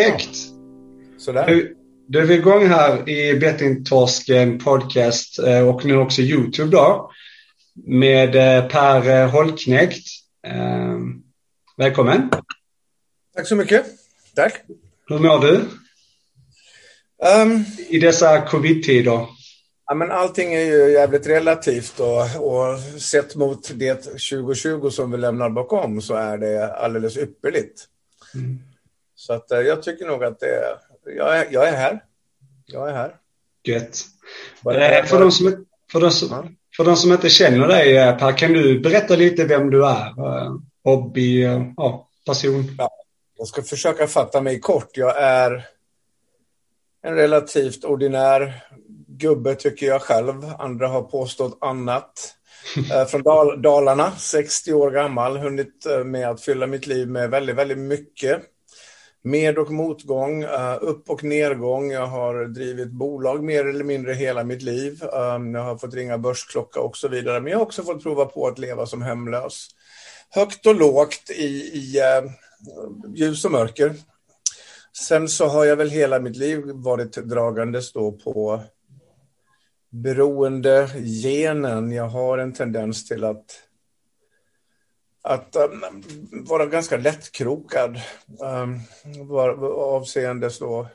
Perfekt. 0.00 0.36
Sådär. 1.18 1.46
Nu, 1.46 1.76
då 2.06 2.18
är 2.18 2.24
vi 2.24 2.34
igång 2.34 2.66
här 2.66 3.08
i 3.08 3.34
Bettingtorsken 3.34 4.58
podcast 4.58 5.38
eh, 5.38 5.68
och 5.68 5.84
nu 5.84 5.96
också 5.96 6.22
YouTube 6.22 6.70
då. 6.70 7.10
Med 7.86 8.36
eh, 8.36 8.68
Per 8.68 9.26
Holknekt. 9.26 10.06
Eh, 10.46 10.98
välkommen. 11.76 12.30
Tack 13.36 13.46
så 13.46 13.56
mycket. 13.56 13.86
Tack. 14.34 14.54
Hur 15.06 15.18
mår 15.18 15.38
du? 15.38 15.54
Um, 17.42 17.64
I 17.88 17.98
dessa 17.98 18.46
covid-tider? 18.46 19.26
Ja, 19.86 19.94
men 19.94 20.10
allting 20.10 20.54
är 20.54 20.64
ju 20.64 20.92
jävligt 20.92 21.26
relativt 21.26 22.00
och, 22.00 22.20
och 22.20 22.80
sett 23.00 23.36
mot 23.36 23.70
det 23.74 24.02
2020 24.02 24.90
som 24.90 25.10
vi 25.10 25.16
lämnar 25.18 25.50
bakom 25.50 26.02
så 26.02 26.14
är 26.14 26.38
det 26.38 26.74
alldeles 26.74 27.16
ypperligt. 27.16 27.86
Mm. 28.34 28.58
Så 29.20 29.32
att, 29.32 29.44
jag 29.48 29.82
tycker 29.82 30.06
nog 30.06 30.24
att 30.24 30.40
det 30.40 30.46
är, 30.46 30.78
jag 31.16 31.38
är, 31.38 31.46
jag 31.50 31.68
är 31.68 31.76
här. 31.76 32.04
Jag 32.66 32.88
är 32.88 32.92
här. 32.92 33.16
Gött. 33.64 34.04
Eh, 34.74 35.04
för, 35.04 35.20
de 35.20 35.32
som, 35.32 35.66
för, 35.92 36.00
de 36.00 36.10
som, 36.10 36.56
för 36.76 36.84
de 36.84 36.96
som 36.96 37.12
inte 37.12 37.28
känner 37.28 37.68
dig 37.68 37.96
eh, 37.96 38.18
Per, 38.18 38.38
kan 38.38 38.52
du 38.52 38.80
berätta 38.80 39.16
lite 39.16 39.44
vem 39.44 39.70
du 39.70 39.86
är? 39.86 40.06
Eh, 40.06 40.52
hobby, 40.84 41.42
ja, 41.76 42.08
person? 42.26 42.76
Ja, 42.78 42.90
jag 43.38 43.46
ska 43.46 43.62
försöka 43.62 44.06
fatta 44.06 44.40
mig 44.40 44.60
kort. 44.60 44.96
Jag 44.96 45.22
är 45.22 45.66
en 47.02 47.14
relativt 47.14 47.84
ordinär 47.84 48.64
gubbe 49.06 49.54
tycker 49.54 49.86
jag 49.86 50.02
själv. 50.02 50.44
Andra 50.58 50.88
har 50.88 51.02
påstått 51.02 51.58
annat. 51.60 52.34
Från 53.08 53.22
Dal 53.22 53.62
Dalarna, 53.62 54.12
60 54.16 54.72
år 54.72 54.90
gammal, 54.90 55.36
hunnit 55.36 55.86
med 56.04 56.28
att 56.28 56.40
fylla 56.40 56.66
mitt 56.66 56.86
liv 56.86 57.08
med 57.08 57.30
väldigt, 57.30 57.56
väldigt 57.56 57.78
mycket. 57.78 58.42
Med 59.22 59.58
och 59.58 59.70
motgång, 59.70 60.42
eh, 60.42 60.78
upp 60.80 61.10
och 61.10 61.24
nedgång. 61.24 61.90
Jag 61.90 62.06
har 62.06 62.44
drivit 62.44 62.90
bolag 62.90 63.44
mer 63.44 63.66
eller 63.66 63.84
mindre 63.84 64.12
hela 64.12 64.44
mitt 64.44 64.62
liv. 64.62 65.02
Um, 65.02 65.54
jag 65.54 65.62
har 65.62 65.78
fått 65.78 65.94
ringa 65.94 66.18
börsklocka 66.18 66.80
och 66.80 66.96
så 66.96 67.08
vidare. 67.08 67.40
Men 67.40 67.50
jag 67.50 67.58
har 67.58 67.66
också 67.66 67.82
fått 67.82 68.02
prova 68.02 68.24
på 68.24 68.46
att 68.46 68.58
leva 68.58 68.86
som 68.86 69.02
hemlös. 69.02 69.68
Högt 70.30 70.66
och 70.66 70.74
lågt 70.74 71.30
i, 71.30 71.44
i 71.44 71.98
eh, 71.98 72.30
ljus 73.14 73.44
och 73.44 73.52
mörker. 73.52 73.94
Sen 75.08 75.28
så 75.28 75.46
har 75.46 75.64
jag 75.64 75.76
väl 75.76 75.90
hela 75.90 76.20
mitt 76.20 76.36
liv 76.36 76.62
varit 76.66 77.12
dragandes 77.12 77.92
då 77.92 78.12
på 78.12 78.62
beroende 79.90 80.88
genen. 81.22 81.92
Jag 81.92 82.08
har 82.08 82.38
en 82.38 82.52
tendens 82.52 83.08
till 83.08 83.24
att 83.24 83.44
att 85.22 85.56
um, 85.56 86.02
vara 86.46 86.66
ganska 86.66 86.96
lättkrokad 86.96 88.00
um, 88.40 88.80
avseende 89.76 90.50
då, 90.60 90.80
uh, 90.80 90.88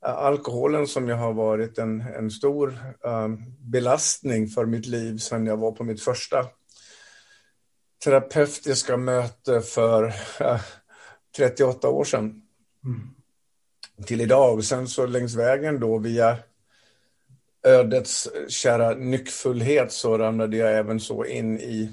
alkoholen 0.00 0.86
som 0.86 1.08
jag 1.08 1.16
har 1.16 1.32
varit 1.32 1.78
en, 1.78 2.00
en 2.00 2.30
stor 2.30 2.78
um, 3.00 3.54
belastning 3.58 4.48
för 4.48 4.66
mitt 4.66 4.86
liv 4.86 5.18
sedan 5.18 5.46
jag 5.46 5.56
var 5.56 5.72
på 5.72 5.84
mitt 5.84 6.02
första 6.02 6.46
terapeutiska 8.04 8.96
möte 8.96 9.60
för 9.60 10.04
uh, 10.40 10.60
38 11.36 11.88
år 11.88 12.04
sedan. 12.04 12.42
Mm. 12.84 13.00
Till 14.06 14.20
idag. 14.20 14.64
Sen 14.64 14.88
så 14.88 15.06
längs 15.06 15.34
vägen 15.34 15.80
då 15.80 15.98
via 15.98 16.38
ödets 17.62 18.28
kära 18.48 18.94
nyckfullhet 18.94 19.92
så 19.92 20.18
ramlade 20.18 20.56
jag 20.56 20.78
även 20.78 21.00
så 21.00 21.24
in 21.24 21.60
i 21.60 21.90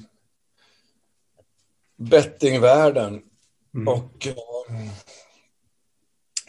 bettingvärlden. 1.97 3.21
Mm. 3.73 3.87
Och 3.87 4.27
uh, 4.27 4.91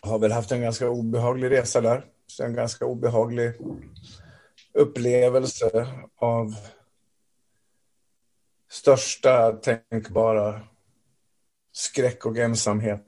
har 0.03 0.19
väl 0.19 0.33
haft 0.33 0.53
en 0.53 0.61
ganska 0.61 0.89
obehaglig 0.89 1.51
resa 1.51 1.81
där. 1.81 2.05
Så 2.27 2.45
en 2.45 2.55
ganska 2.55 2.85
obehaglig 2.85 3.53
upplevelse 4.75 5.89
av 6.17 6.55
största 8.71 9.53
tänkbara 9.53 10.61
skräck 11.73 12.27
och 12.27 12.37
ensamhet. 12.37 13.07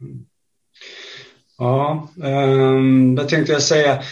Mm. 0.00 0.26
Ja, 1.58 2.08
um, 2.16 3.14
det 3.14 3.28
tänkte 3.28 3.52
jag 3.52 3.62
säga. 3.62 4.02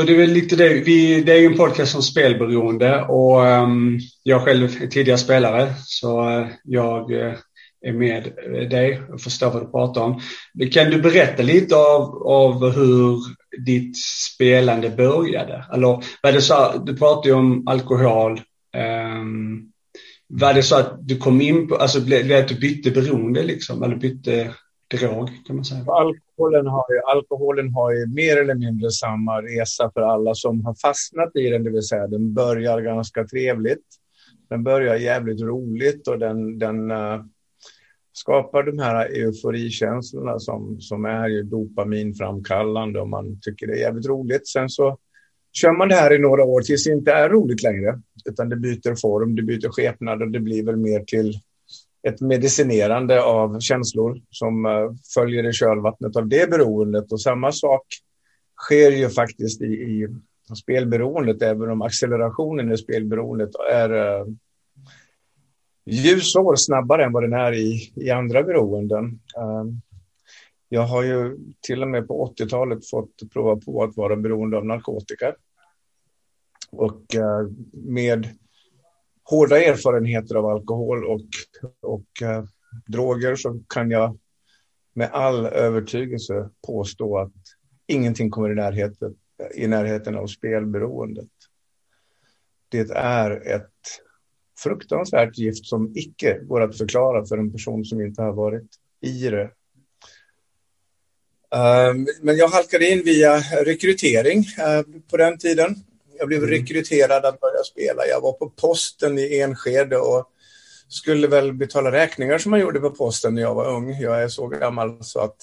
För 0.00 0.06
det 0.06 0.12
är 0.12 0.18
väl 0.18 0.30
lite 0.30 0.56
det, 0.56 0.68
vi, 0.68 1.22
det 1.22 1.32
är 1.32 1.46
en 1.46 1.56
podcast 1.56 1.94
om 1.94 2.02
spelberoende 2.02 3.02
och 3.02 3.40
um, 3.40 4.00
jag 4.22 4.42
själv 4.44 4.82
är 4.82 4.86
tidigare 4.86 5.18
spelare 5.18 5.74
så 5.84 6.30
uh, 6.30 6.46
jag 6.64 7.12
uh, 7.12 7.34
är 7.86 7.92
med 7.92 8.22
dig 8.70 9.02
och 9.12 9.20
förstår 9.20 9.50
vad 9.50 9.62
du 9.62 9.70
pratar 9.70 10.00
om. 10.00 10.20
Kan 10.72 10.90
du 10.90 11.02
berätta 11.02 11.42
lite 11.42 11.76
av, 11.76 12.22
av 12.26 12.70
hur 12.70 13.18
ditt 13.66 13.96
spelande 14.32 14.90
började? 14.90 15.64
Eller 15.72 16.02
var 16.22 16.32
det 16.32 16.42
så, 16.42 16.82
du 16.86 16.96
pratade 16.96 17.28
ju 17.28 17.34
om 17.34 17.68
alkohol. 17.68 18.40
Um, 19.12 19.72
var 20.28 20.54
det 20.54 20.62
så 20.62 20.76
att 20.76 21.08
du 21.08 21.16
kom 21.16 21.40
in 21.40 21.68
på, 21.68 21.76
alltså 21.76 22.00
blev 22.00 22.28
det 22.28 22.38
att 22.38 22.48
du 22.48 22.54
bytte 22.54 22.90
beroende 22.90 23.42
liksom, 23.42 23.82
eller 23.82 23.96
bytte 23.96 24.50
drag 24.90 25.28
kan 25.46 25.56
man 25.56 25.64
säga? 25.64 25.84
Alkoholen 25.86 26.66
har, 26.66 26.84
ju, 26.90 27.00
alkoholen 27.16 27.74
har 27.74 27.92
ju 27.92 28.06
mer 28.06 28.36
eller 28.36 28.54
mindre 28.54 28.90
samma 28.90 29.42
resa 29.42 29.90
för 29.94 30.00
alla 30.00 30.34
som 30.34 30.64
har 30.64 30.74
fastnat 30.74 31.36
i 31.36 31.50
den, 31.50 31.64
det 31.64 31.70
vill 31.70 31.82
säga 31.82 32.06
den 32.06 32.34
börjar 32.34 32.80
ganska 32.80 33.26
trevligt. 33.26 33.86
Den 34.48 34.64
börjar 34.64 34.96
jävligt 34.96 35.40
roligt 35.40 36.08
och 36.08 36.18
den, 36.18 36.58
den 36.58 36.90
uh, 36.90 37.24
skapar 38.12 38.62
de 38.62 38.78
här 38.78 39.06
euforikänslorna 39.06 40.38
som, 40.38 40.80
som 40.80 41.04
är 41.04 41.28
ju 41.28 41.42
dopaminframkallande 41.42 43.00
och 43.00 43.08
man 43.08 43.40
tycker 43.40 43.66
det 43.66 43.72
är 43.72 43.80
jävligt 43.80 44.06
roligt. 44.06 44.48
Sen 44.48 44.68
så 44.68 44.98
kör 45.52 45.72
man 45.72 45.88
det 45.88 45.94
här 45.94 46.14
i 46.14 46.18
några 46.18 46.44
år 46.44 46.60
tills 46.60 46.84
det 46.84 46.92
inte 46.92 47.12
är 47.12 47.28
roligt 47.28 47.62
längre, 47.62 48.00
utan 48.24 48.48
det 48.48 48.56
byter 48.56 49.00
form, 49.00 49.36
det 49.36 49.42
byter 49.42 49.68
skepnad 49.68 50.22
och 50.22 50.30
det 50.30 50.40
blir 50.40 50.64
väl 50.64 50.76
mer 50.76 51.00
till 51.00 51.34
ett 52.02 52.20
medicinerande 52.20 53.22
av 53.22 53.60
känslor 53.60 54.20
som 54.30 54.66
eh, 54.66 54.90
följer 55.14 55.48
i 55.48 55.52
kölvattnet 55.52 56.16
av 56.16 56.28
det 56.28 56.50
beroendet. 56.50 57.12
Och 57.12 57.20
samma 57.20 57.52
sak 57.52 57.86
sker 58.56 58.90
ju 58.90 59.08
faktiskt 59.08 59.62
i, 59.62 59.64
i 59.64 60.08
spelberoendet, 60.62 61.42
även 61.42 61.70
om 61.70 61.82
accelerationen 61.82 62.72
i 62.72 62.78
spelberoendet 62.78 63.50
är 63.72 63.90
eh, 63.90 64.20
uh, 64.20 64.26
ljusår 65.86 66.56
snabbare 66.56 67.04
än 67.04 67.12
vad 67.12 67.22
den 67.22 67.32
är 67.32 67.52
i, 67.52 67.92
i 67.96 68.10
andra 68.10 68.42
beroenden. 68.42 69.04
Uh, 69.38 69.64
jag 70.68 70.82
har 70.82 71.02
ju 71.02 71.38
till 71.60 71.82
och 71.82 71.88
med 71.88 72.08
på 72.08 72.34
80-talet 72.38 72.90
fått 72.90 73.32
prova 73.32 73.60
på 73.60 73.82
att 73.82 73.96
vara 73.96 74.16
beroende 74.16 74.56
av 74.56 74.66
narkotika. 74.66 75.34
Och 76.72 77.02
med 77.72 78.28
hårda 79.30 79.64
erfarenheter 79.64 80.34
av 80.34 80.46
alkohol 80.46 81.04
och, 81.04 81.26
och 81.80 82.22
eh, 82.22 82.44
droger 82.86 83.36
så 83.36 83.62
kan 83.68 83.90
jag 83.90 84.18
med 84.94 85.10
all 85.12 85.46
övertygelse 85.46 86.50
påstå 86.66 87.18
att 87.18 87.32
ingenting 87.86 88.30
kommer 88.30 88.52
i 88.52 88.54
närheten, 88.54 89.14
i 89.54 89.66
närheten 89.66 90.16
av 90.16 90.26
spelberoendet. 90.26 91.28
Det 92.68 92.90
är 92.90 93.48
ett 93.54 93.70
fruktansvärt 94.58 95.38
gift 95.38 95.66
som 95.66 95.92
icke 95.96 96.38
går 96.42 96.60
att 96.60 96.78
förklara 96.78 97.26
för 97.26 97.38
en 97.38 97.52
person 97.52 97.84
som 97.84 98.00
inte 98.00 98.22
har 98.22 98.32
varit 98.32 98.68
i 99.00 99.28
det. 99.28 99.50
Eh, 101.54 101.94
men 102.22 102.36
jag 102.36 102.48
halkade 102.48 102.90
in 102.90 103.02
via 103.04 103.38
rekrytering 103.64 104.38
eh, 104.38 104.82
på 105.10 105.16
den 105.16 105.38
tiden. 105.38 105.76
Jag 106.20 106.28
blev 106.28 106.44
mm. 106.44 106.50
rekryterad 106.50 107.24
att 107.24 107.40
börja 107.40 107.62
spela. 107.64 108.06
Jag 108.06 108.20
var 108.20 108.32
på 108.32 108.50
posten 108.50 109.18
i 109.18 109.38
Enskede 109.38 109.96
och 109.96 110.30
skulle 110.88 111.26
väl 111.26 111.52
betala 111.52 111.92
räkningar 111.92 112.38
som 112.38 112.50
man 112.50 112.60
gjorde 112.60 112.80
på 112.80 112.90
posten 112.90 113.34
när 113.34 113.42
jag 113.42 113.54
var 113.54 113.68
ung. 113.68 114.00
Jag 114.00 114.22
är 114.22 114.28
så 114.28 114.46
gammal 114.46 115.04
så 115.04 115.20
att 115.20 115.36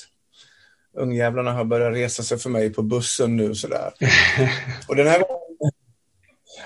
ungjävlarna 0.98 1.52
har 1.52 1.64
börjat 1.64 1.94
resa 1.94 2.24
sig 2.24 2.38
för 2.38 2.50
mig 2.50 2.74
på 2.74 2.82
bussen 2.82 3.36
nu 3.38 3.56
sådär. 3.56 3.94
och 4.88 4.96
den 4.96 5.08
här 5.08 5.20
gången, 5.20 5.72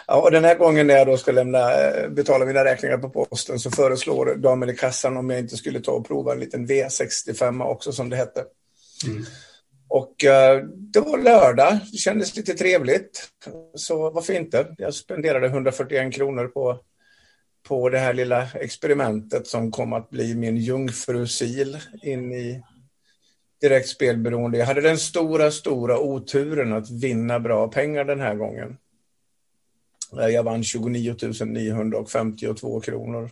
ja, 0.07 0.21
och 0.21 0.31
den 0.31 0.43
här 0.43 0.55
gången 0.55 0.87
när 0.87 0.97
jag 0.97 1.07
då 1.07 1.17
ska 1.17 1.31
lämna, 1.31 1.73
eh, 1.73 2.09
betala 2.09 2.45
mina 2.45 2.65
räkningar 2.65 2.97
på 2.97 3.09
posten 3.09 3.59
så 3.59 3.71
föreslår 3.71 4.35
damen 4.35 4.69
i 4.69 4.75
kassan 4.75 5.17
om 5.17 5.29
jag 5.29 5.39
inte 5.39 5.57
skulle 5.57 5.79
ta 5.79 5.91
och 5.91 6.07
prova 6.07 6.33
en 6.33 6.39
liten 6.39 6.67
V65 6.67 7.63
också 7.63 7.91
som 7.91 8.09
det 8.09 8.15
hette. 8.15 8.43
Mm. 9.07 9.25
Och 9.91 10.23
eh, 10.23 10.63
det 10.67 10.99
var 10.99 11.17
lördag, 11.17 11.79
det 11.91 11.97
kändes 11.97 12.35
lite 12.35 12.53
trevligt. 12.53 13.29
Så 13.75 14.09
varför 14.09 14.33
inte? 14.33 14.75
Jag 14.77 14.93
spenderade 14.93 15.47
141 15.47 16.13
kronor 16.13 16.47
på, 16.47 16.79
på 17.67 17.89
det 17.89 17.99
här 17.99 18.13
lilla 18.13 18.47
experimentet 18.53 19.47
som 19.47 19.71
kom 19.71 19.93
att 19.93 20.09
bli 20.09 20.35
min 20.35 20.57
jungfrusil 20.57 21.77
in 22.03 22.33
i 22.33 22.61
direkt 23.61 23.87
spelberoende. 23.87 24.57
Jag 24.57 24.65
hade 24.65 24.81
den 24.81 24.97
stora, 24.97 25.51
stora 25.51 25.99
oturen 25.99 26.73
att 26.73 26.89
vinna 26.89 27.39
bra 27.39 27.67
pengar 27.67 28.03
den 28.03 28.19
här 28.19 28.35
gången. 28.35 28.77
Eh, 30.19 30.27
jag 30.27 30.43
vann 30.43 30.63
29 30.63 31.15
952 31.45 32.79
kronor 32.79 33.29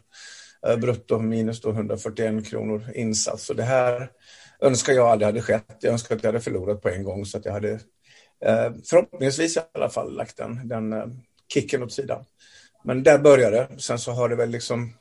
eh, 0.67 0.77
brutto 0.77 1.19
minus 1.19 1.61
då 1.61 1.69
141 1.69 2.47
kronor 2.47 2.83
insats. 2.95 3.49
Och 3.49 3.55
det 3.55 3.63
här 3.63 4.09
önskar 4.61 4.93
jag 4.93 5.07
aldrig 5.07 5.25
hade 5.25 5.41
skett. 5.41 5.77
Jag 5.79 5.91
önskar 5.91 6.15
att 6.15 6.23
jag 6.23 6.31
hade 6.31 6.43
förlorat 6.43 6.81
på 6.81 6.89
en 6.89 7.03
gång 7.03 7.25
så 7.25 7.37
att 7.37 7.45
jag 7.45 7.53
hade 7.53 7.71
eh, 8.45 8.71
förhoppningsvis 8.89 9.57
i 9.57 9.59
alla 9.73 9.89
fall 9.89 10.15
lagt 10.15 10.37
den, 10.37 10.67
den 10.67 10.93
eh, 10.93 11.05
kicken 11.53 11.83
åt 11.83 11.93
sidan. 11.93 12.25
Men 12.83 13.03
där 13.03 13.17
började 13.19 13.57
det. 13.57 13.81
Sen 13.81 13.99
så 13.99 14.11
har 14.11 14.29
det 14.29 14.35
väl 14.35 14.49
liksom 14.49 14.93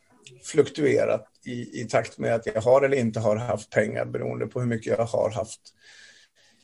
fluktuerat 0.44 1.26
i, 1.44 1.81
i 1.81 1.88
takt 1.90 2.19
med 2.19 2.34
att 2.34 2.46
jag 2.46 2.60
har 2.60 2.82
eller 2.82 2.96
inte 2.96 3.20
har 3.20 3.37
haft 3.37 3.70
pengar 3.70 4.05
beroende 4.05 4.46
på 4.46 4.60
hur 4.60 4.66
mycket 4.66 4.99
jag 4.99 5.05
har 5.05 5.31
haft. 5.31 5.61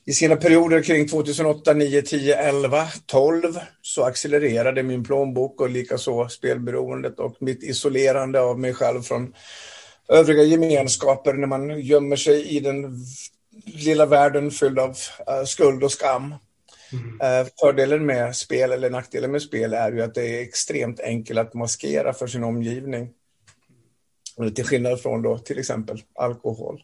I 0.06 0.12
sina 0.12 0.36
perioder 0.36 0.82
kring 0.82 1.08
2008, 1.08 1.72
9, 1.72 2.02
10, 2.02 2.36
11, 2.36 2.86
12 3.06 3.58
så 3.82 4.04
accelererade 4.04 4.82
min 4.82 5.04
plånbok 5.04 5.60
och 5.60 5.70
likaså 5.70 6.28
spelberoendet 6.28 7.18
och 7.18 7.36
mitt 7.40 7.62
isolerande 7.62 8.40
av 8.40 8.58
mig 8.58 8.74
själv 8.74 9.02
från 9.02 9.34
övriga 10.08 10.42
gemenskaper 10.42 11.32
när 11.32 11.46
man 11.46 11.80
gömmer 11.80 12.16
sig 12.16 12.56
i 12.56 12.60
den 12.60 12.98
lilla 13.66 14.06
världen 14.06 14.50
fylld 14.50 14.78
av 14.78 14.90
uh, 14.90 15.44
skuld 15.46 15.84
och 15.84 15.92
skam. 15.92 16.34
Mm. 16.92 17.40
Uh, 17.40 17.48
fördelen 17.60 18.06
med 18.06 18.36
spel, 18.36 18.72
eller 18.72 18.90
nackdelen 18.90 19.32
med 19.32 19.42
spel, 19.42 19.72
är 19.72 19.92
ju 19.92 20.02
att 20.02 20.14
det 20.14 20.38
är 20.38 20.42
extremt 20.42 21.00
enkelt 21.00 21.38
att 21.38 21.54
maskera 21.54 22.12
för 22.12 22.26
sin 22.26 22.44
omgivning. 22.44 23.10
Till 24.54 24.64
skillnad 24.64 25.00
från 25.00 25.22
då 25.22 25.38
till 25.38 25.58
exempel 25.58 26.02
alkohol. 26.14 26.82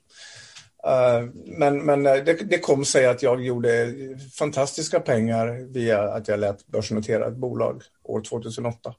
Men 1.45 1.85
men 1.85 2.03
det, 2.03 2.33
det, 2.51 2.59
kom 2.59 2.85
sig 2.85 3.07
att 3.07 3.23
jag 3.23 3.45
gjorde 3.45 3.95
fantastiska 4.39 5.01
pengar 5.01 5.73
via 5.73 6.03
att 6.03 6.29
jag 6.29 6.41
lät 6.41 6.67
börsnotera 6.67 7.27
ett 7.27 7.37
bolag 7.37 7.83
år 8.03 8.21
2008. 8.21 8.95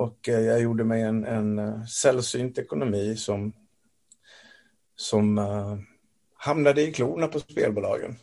Och 0.00 0.28
eh, 0.28 0.40
jag 0.40 0.60
gjorde 0.60 0.84
mig 0.84 1.02
en, 1.02 1.24
en 1.24 1.58
eh, 1.58 1.84
sällsynt 1.84 2.58
ekonomi 2.58 3.16
som, 3.16 3.52
som 4.96 5.38
uh, 5.38 5.78
hamnade 6.34 6.82
i 6.82 6.92
klorna 6.92 7.26
på 7.26 7.40
spelbolagen. 7.40 8.16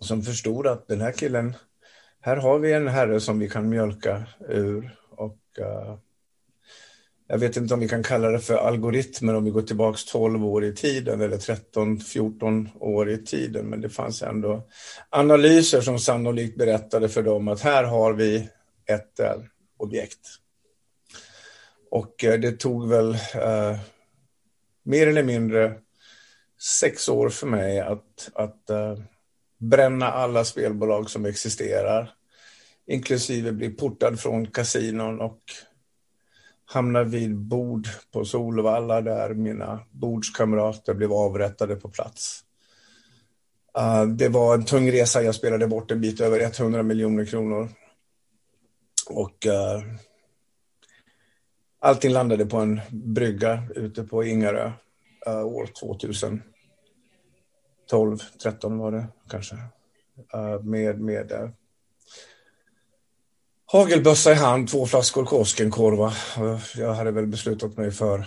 Som 0.00 0.22
förstod 0.22 0.66
att 0.66 0.88
den 0.88 1.00
här 1.00 1.12
killen, 1.12 1.54
här 2.20 2.36
har 2.36 2.58
vi 2.58 2.72
en 2.72 2.88
herre 2.88 3.20
som 3.20 3.38
vi 3.38 3.48
kan 3.48 3.68
mjölka 3.68 4.22
ur 4.48 4.98
och 5.10 5.38
jag 7.26 7.38
vet 7.38 7.56
inte 7.56 7.74
om 7.74 7.80
vi 7.80 7.88
kan 7.88 8.02
kalla 8.02 8.28
det 8.28 8.40
för 8.40 8.54
algoritmer 8.54 9.34
om 9.34 9.44
vi 9.44 9.50
går 9.50 9.62
tillbaka 9.62 9.98
12 10.12 10.44
år 10.44 10.64
i 10.64 10.74
tiden 10.74 11.20
eller 11.20 11.36
13-14 11.36 12.68
år 12.80 13.10
i 13.10 13.24
tiden. 13.24 13.66
Men 13.66 13.80
det 13.80 13.88
fanns 13.88 14.22
ändå 14.22 14.62
analyser 15.10 15.80
som 15.80 15.98
sannolikt 15.98 16.58
berättade 16.58 17.08
för 17.08 17.22
dem 17.22 17.48
att 17.48 17.60
här 17.60 17.84
har 17.84 18.12
vi 18.12 18.48
ett 18.86 19.20
äh, 19.20 19.34
objekt. 19.76 20.28
Och 21.90 22.24
eh, 22.24 22.40
det 22.40 22.52
tog 22.52 22.88
väl 22.88 23.14
eh, 23.34 23.78
mer 24.82 25.06
eller 25.06 25.22
mindre 25.22 25.74
sex 26.80 27.08
år 27.08 27.28
för 27.28 27.46
mig 27.46 27.80
att, 27.80 28.30
att 28.34 28.70
eh, 28.70 28.98
bränna 29.58 30.06
alla 30.06 30.44
spelbolag 30.44 31.10
som 31.10 31.24
existerar. 31.24 32.10
Inklusive 32.86 33.52
bli 33.52 33.70
portad 33.70 34.20
från 34.20 34.46
kasinon 34.46 35.20
och 35.20 35.40
hamna 36.64 37.04
vid 37.04 37.36
bord 37.36 37.88
på 38.12 38.24
Solvalla 38.24 39.00
där 39.00 39.34
mina 39.34 39.80
bordskamrater 39.90 40.94
blev 40.94 41.12
avrättade 41.12 41.76
på 41.76 41.88
plats. 41.88 42.40
Uh, 43.78 44.04
det 44.04 44.28
var 44.28 44.54
en 44.54 44.64
tung 44.64 44.92
resa. 44.92 45.22
Jag 45.22 45.34
spelade 45.34 45.66
bort 45.66 45.90
en 45.90 46.00
bit 46.00 46.20
över 46.20 46.40
100 46.40 46.82
miljoner 46.82 47.24
kronor. 47.24 47.68
Och 49.10 49.46
uh, 49.46 49.82
allting 51.78 52.12
landade 52.12 52.46
på 52.46 52.56
en 52.56 52.80
brygga 52.90 53.68
ute 53.74 54.04
på 54.04 54.24
Ingarö 54.24 54.72
uh, 55.28 55.44
år 55.44 55.68
2012, 55.80 58.18
13 58.42 58.78
var 58.78 58.92
det 58.92 59.06
kanske. 59.28 59.56
med 60.62 61.00
med 61.00 61.52
hagelbössa 63.66 64.32
i 64.32 64.34
hand, 64.34 64.68
två 64.68 64.86
flaskor 64.86 65.24
Koskenkorva. 65.24 66.12
Jag 66.76 66.94
hade 66.94 67.10
väl 67.10 67.26
beslutat 67.26 67.76
mig 67.76 67.90
för 67.90 68.26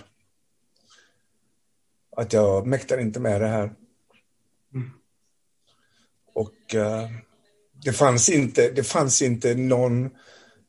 att 2.15 2.33
jag 2.33 2.68
mäktar 2.68 2.97
inte 2.97 3.19
med 3.19 3.41
det 3.41 3.47
här. 3.47 3.74
Mm. 4.74 4.91
Och 6.33 6.75
uh, 6.75 7.09
det, 7.83 7.94
fanns 7.94 8.29
inte, 8.29 8.71
det 8.71 8.83
fanns 8.83 9.21
inte 9.21 9.56
någon 9.56 10.09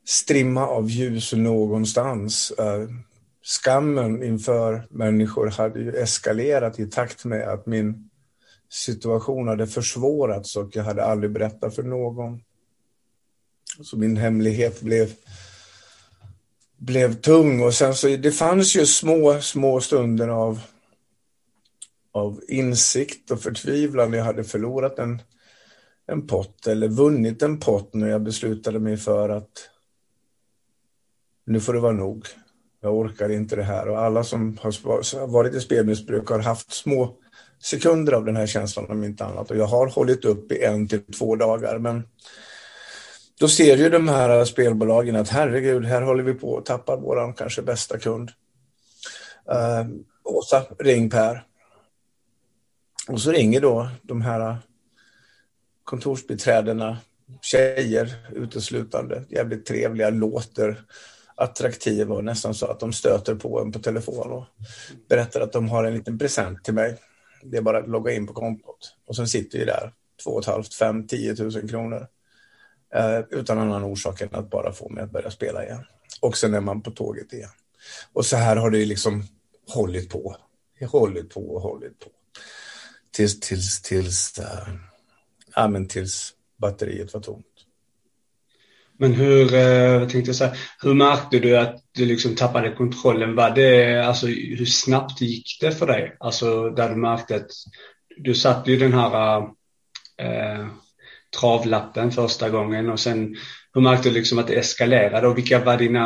strimma 0.09 0.67
av 0.67 0.89
ljus 0.89 1.33
någonstans. 1.33 2.51
Eh, 2.51 2.87
skammen 3.43 4.23
inför 4.23 4.87
människor 4.89 5.47
hade 5.47 5.79
ju 5.79 5.91
eskalerat 5.91 6.79
i 6.79 6.85
takt 6.85 7.25
med 7.25 7.49
att 7.49 7.65
min 7.65 8.09
situation 8.69 9.47
hade 9.47 9.67
försvårats 9.67 10.55
och 10.55 10.75
jag 10.75 10.83
hade 10.83 11.05
aldrig 11.05 11.31
berättat 11.31 11.75
för 11.75 11.83
någon. 11.83 12.41
Så 13.81 13.97
min 13.97 14.17
hemlighet 14.17 14.81
blev, 14.81 15.13
blev 16.77 17.13
tung 17.13 17.63
och 17.63 17.73
sen 17.73 17.95
så 17.95 18.07
det 18.07 18.31
fanns 18.31 18.75
ju 18.75 18.85
små, 18.85 19.41
små 19.41 19.81
stunder 19.81 20.27
av, 20.27 20.61
av 22.11 22.41
insikt 22.47 23.31
och 23.31 23.41
förtvivlan. 23.41 24.13
Jag 24.13 24.23
hade 24.23 24.43
förlorat 24.43 24.99
en, 24.99 25.21
en 26.07 26.27
pott 26.27 26.67
eller 26.67 26.87
vunnit 26.87 27.41
en 27.41 27.59
pott 27.59 27.93
när 27.93 28.07
jag 28.07 28.21
beslutade 28.21 28.79
mig 28.79 28.97
för 28.97 29.29
att 29.29 29.69
nu 31.49 31.59
får 31.59 31.73
det 31.73 31.79
vara 31.79 31.93
nog. 31.93 32.27
Jag 32.81 32.95
orkar 32.95 33.29
inte 33.29 33.55
det 33.55 33.63
här 33.63 33.89
och 33.89 33.99
alla 33.99 34.23
som 34.23 34.57
har 34.61 35.27
varit 35.27 35.55
i 35.55 35.61
spelmissbruk 35.61 36.29
har 36.29 36.39
haft 36.39 36.73
små 36.73 37.15
sekunder 37.59 38.13
av 38.13 38.25
den 38.25 38.35
här 38.35 38.47
känslan 38.47 38.85
om 38.89 39.03
inte 39.03 39.25
annat 39.25 39.51
och 39.51 39.57
jag 39.57 39.65
har 39.65 39.87
hållit 39.87 40.25
upp 40.25 40.51
i 40.51 40.63
en 40.63 40.87
till 40.87 41.13
två 41.13 41.35
dagar 41.35 41.77
men 41.77 42.03
då 43.39 43.47
ser 43.47 43.77
ju 43.77 43.89
de 43.89 44.07
här 44.07 44.45
spelbolagen 44.45 45.15
att 45.15 45.29
herregud, 45.29 45.85
här 45.85 46.01
håller 46.01 46.23
vi 46.23 46.33
på 46.33 46.57
att 46.57 46.65
tappa 46.65 46.95
vår 46.95 47.33
kanske 47.37 47.61
bästa 47.61 47.99
kund. 47.99 48.31
Uh, 49.51 49.89
Åsa, 50.23 50.63
ring 50.79 51.09
Per. 51.09 51.43
Och 53.07 53.21
så 53.21 53.31
ringer 53.31 53.61
då 53.61 53.89
de 54.01 54.21
här 54.21 54.57
kontorsbiträdena, 55.83 56.97
tjejer 57.41 58.15
uteslutande, 58.35 59.23
jävligt 59.29 59.65
trevliga, 59.65 60.09
låter 60.09 60.81
attraktiva 61.39 62.15
och 62.15 62.23
nästan 62.23 62.53
så 62.53 62.65
att 62.65 62.79
de 62.79 62.93
stöter 62.93 63.35
på 63.35 63.61
en 63.61 63.71
på 63.71 63.79
telefon 63.79 64.31
och 64.31 64.45
berättar 65.09 65.41
att 65.41 65.51
de 65.51 65.69
har 65.69 65.83
en 65.83 65.93
liten 65.93 66.17
present 66.17 66.63
till 66.63 66.73
mig. 66.73 66.97
Det 67.43 67.57
är 67.57 67.61
bara 67.61 67.77
att 67.77 67.89
logga 67.89 68.13
in 68.13 68.27
på 68.27 68.33
kontot. 68.33 68.95
Och 69.05 69.15
sen 69.15 69.27
sitter 69.27 69.59
vi 69.59 69.65
där, 69.65 69.93
2 70.23 70.41
500, 70.41 70.69
5 70.79 71.07
10 71.07 71.35
000 71.39 71.69
kronor. 71.69 72.07
Eh, 72.93 73.19
utan 73.29 73.59
annan 73.59 73.83
orsak 73.83 74.21
än 74.21 74.35
att 74.35 74.49
bara 74.49 74.73
få 74.73 74.89
mig 74.89 75.03
att 75.03 75.11
börja 75.11 75.31
spela 75.31 75.65
igen. 75.65 75.85
Och 76.21 76.37
sen 76.37 76.53
är 76.53 76.61
man 76.61 76.81
på 76.81 76.91
tåget 76.91 77.33
igen. 77.33 77.49
Och 78.13 78.25
så 78.25 78.35
här 78.37 78.55
har 78.55 78.69
det 78.69 78.85
liksom 78.85 79.23
hållit 79.67 80.09
på. 80.09 80.35
Hållit 80.91 81.29
på 81.29 81.49
och 81.49 81.61
hållit 81.61 81.99
på. 81.99 82.09
Tills, 83.11 83.39
tills, 83.39 83.81
tills, 83.81 84.39
äh, 84.39 84.69
ja, 85.55 85.67
men 85.67 85.87
tills 85.87 86.33
batteriet 86.57 87.13
var 87.13 87.21
tomt. 87.21 87.45
Men 89.01 89.13
hur, 89.13 89.53
eh, 89.53 90.07
tänkte 90.07 90.29
jag 90.29 90.35
säga, 90.35 90.53
hur 90.81 90.93
märkte 90.93 91.39
du 91.39 91.57
att 91.57 91.75
du 91.91 92.05
liksom 92.05 92.35
tappade 92.35 92.71
kontrollen? 92.71 93.35
Var 93.35 93.49
det, 93.49 94.05
alltså, 94.05 94.27
hur 94.27 94.65
snabbt 94.65 95.21
gick 95.21 95.57
det 95.61 95.71
för 95.71 95.87
dig? 95.87 96.15
Alltså 96.19 96.69
där 96.69 96.89
du 96.89 96.95
märkte 96.95 97.35
att 97.35 97.51
du 98.17 98.35
satte 98.35 98.71
ju 98.71 98.77
den 98.77 98.93
här 98.93 99.37
äh, 100.17 100.67
travlappen 101.39 102.11
första 102.11 102.49
gången 102.49 102.89
och 102.89 102.99
sen 102.99 103.35
hur 103.73 103.81
märkte 103.81 104.09
du 104.09 104.15
liksom 104.15 104.39
att 104.39 104.47
det 104.47 104.55
eskalerade 104.55 105.27
och 105.27 105.37
vilka 105.37 105.63
var 105.63 105.77
dina... 105.77 106.05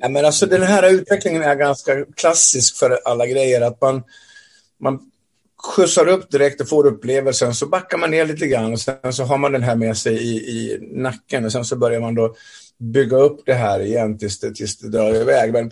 Ja, 0.00 0.08
men 0.08 0.24
alltså 0.24 0.46
den 0.46 0.62
här 0.62 0.90
utvecklingen 0.90 1.42
är 1.42 1.54
ganska 1.54 2.04
klassisk 2.16 2.76
för 2.76 2.98
alla 3.04 3.26
grejer 3.26 3.60
att 3.60 3.80
man, 3.80 4.02
man 4.80 5.11
skjutsar 5.62 6.08
upp 6.08 6.30
direkt 6.30 6.60
och 6.60 6.68
får 6.68 6.86
upplevelsen 6.86 7.54
så 7.54 7.66
backar 7.66 7.98
man 7.98 8.10
ner 8.10 8.26
lite 8.26 8.46
grann 8.46 8.72
och 8.72 8.80
sen 8.80 9.12
så 9.12 9.24
har 9.24 9.38
man 9.38 9.52
den 9.52 9.62
här 9.62 9.76
med 9.76 9.96
sig 9.96 10.14
i, 10.14 10.36
i 10.36 10.78
nacken 10.92 11.44
och 11.44 11.52
sen 11.52 11.64
så 11.64 11.76
börjar 11.76 12.00
man 12.00 12.14
då 12.14 12.34
bygga 12.78 13.16
upp 13.16 13.42
det 13.46 13.54
här 13.54 13.80
igen 13.80 14.18
tills 14.18 14.40
det, 14.40 14.54
tills 14.54 14.78
det 14.78 14.88
drar 14.88 15.14
iväg. 15.14 15.52
Men 15.52 15.70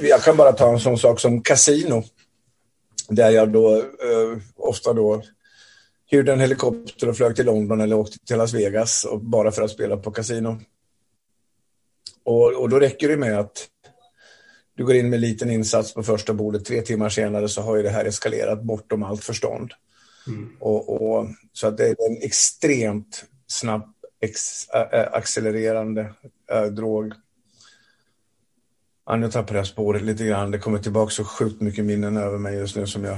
jag 0.00 0.22
kan 0.22 0.36
bara 0.36 0.52
ta 0.52 0.72
en 0.72 0.80
sån 0.80 0.98
sak 0.98 1.20
som 1.20 1.42
kasino 1.42 2.04
där 3.08 3.30
jag 3.30 3.52
då 3.52 3.76
eh, 3.76 4.38
ofta 4.56 4.92
då 4.92 5.22
hyrde 6.10 6.32
en 6.32 6.40
helikopter 6.40 7.08
och 7.08 7.16
flög 7.16 7.36
till 7.36 7.46
London 7.46 7.80
eller 7.80 7.96
åkte 7.96 8.18
till 8.18 8.36
Las 8.36 8.54
Vegas 8.54 9.04
och 9.04 9.20
bara 9.20 9.50
för 9.50 9.62
att 9.62 9.70
spela 9.70 9.96
på 9.96 10.10
kasino. 10.10 10.60
Och, 12.24 12.52
och 12.52 12.68
då 12.68 12.80
räcker 12.80 13.08
det 13.08 13.16
med 13.16 13.38
att 13.38 13.68
du 14.76 14.84
går 14.84 14.94
in 14.94 15.10
med 15.10 15.16
en 15.16 15.20
liten 15.20 15.50
insats 15.50 15.94
på 15.94 16.02
första 16.02 16.34
bordet. 16.34 16.64
Tre 16.64 16.82
timmar 16.82 17.08
senare 17.08 17.48
så 17.48 17.62
har 17.62 17.76
ju 17.76 17.82
det 17.82 17.90
här 17.90 18.04
eskalerat 18.04 18.62
bortom 18.62 19.02
allt 19.02 19.24
förstånd. 19.24 19.72
Mm. 20.26 20.50
Och, 20.60 21.02
och, 21.02 21.26
så 21.52 21.66
att 21.66 21.76
det 21.76 21.84
är 21.84 22.10
en 22.10 22.22
extremt 22.22 23.24
snabb 23.46 23.94
ex, 24.20 24.68
ä, 24.68 25.08
accelererande 25.12 26.14
ä, 26.50 26.70
drog. 26.70 27.12
Ja, 29.06 29.16
nu 29.16 29.30
tappade 29.30 29.58
jag 29.58 29.66
spåret 29.66 30.02
lite 30.02 30.26
grann. 30.26 30.50
Det 30.50 30.58
kommer 30.58 30.78
tillbaka 30.78 31.10
så 31.10 31.24
sjukt 31.24 31.60
mycket 31.60 31.84
minnen 31.84 32.16
över 32.16 32.38
mig 32.38 32.54
just 32.54 32.76
nu 32.76 32.86
som 32.86 33.04
jag... 33.04 33.16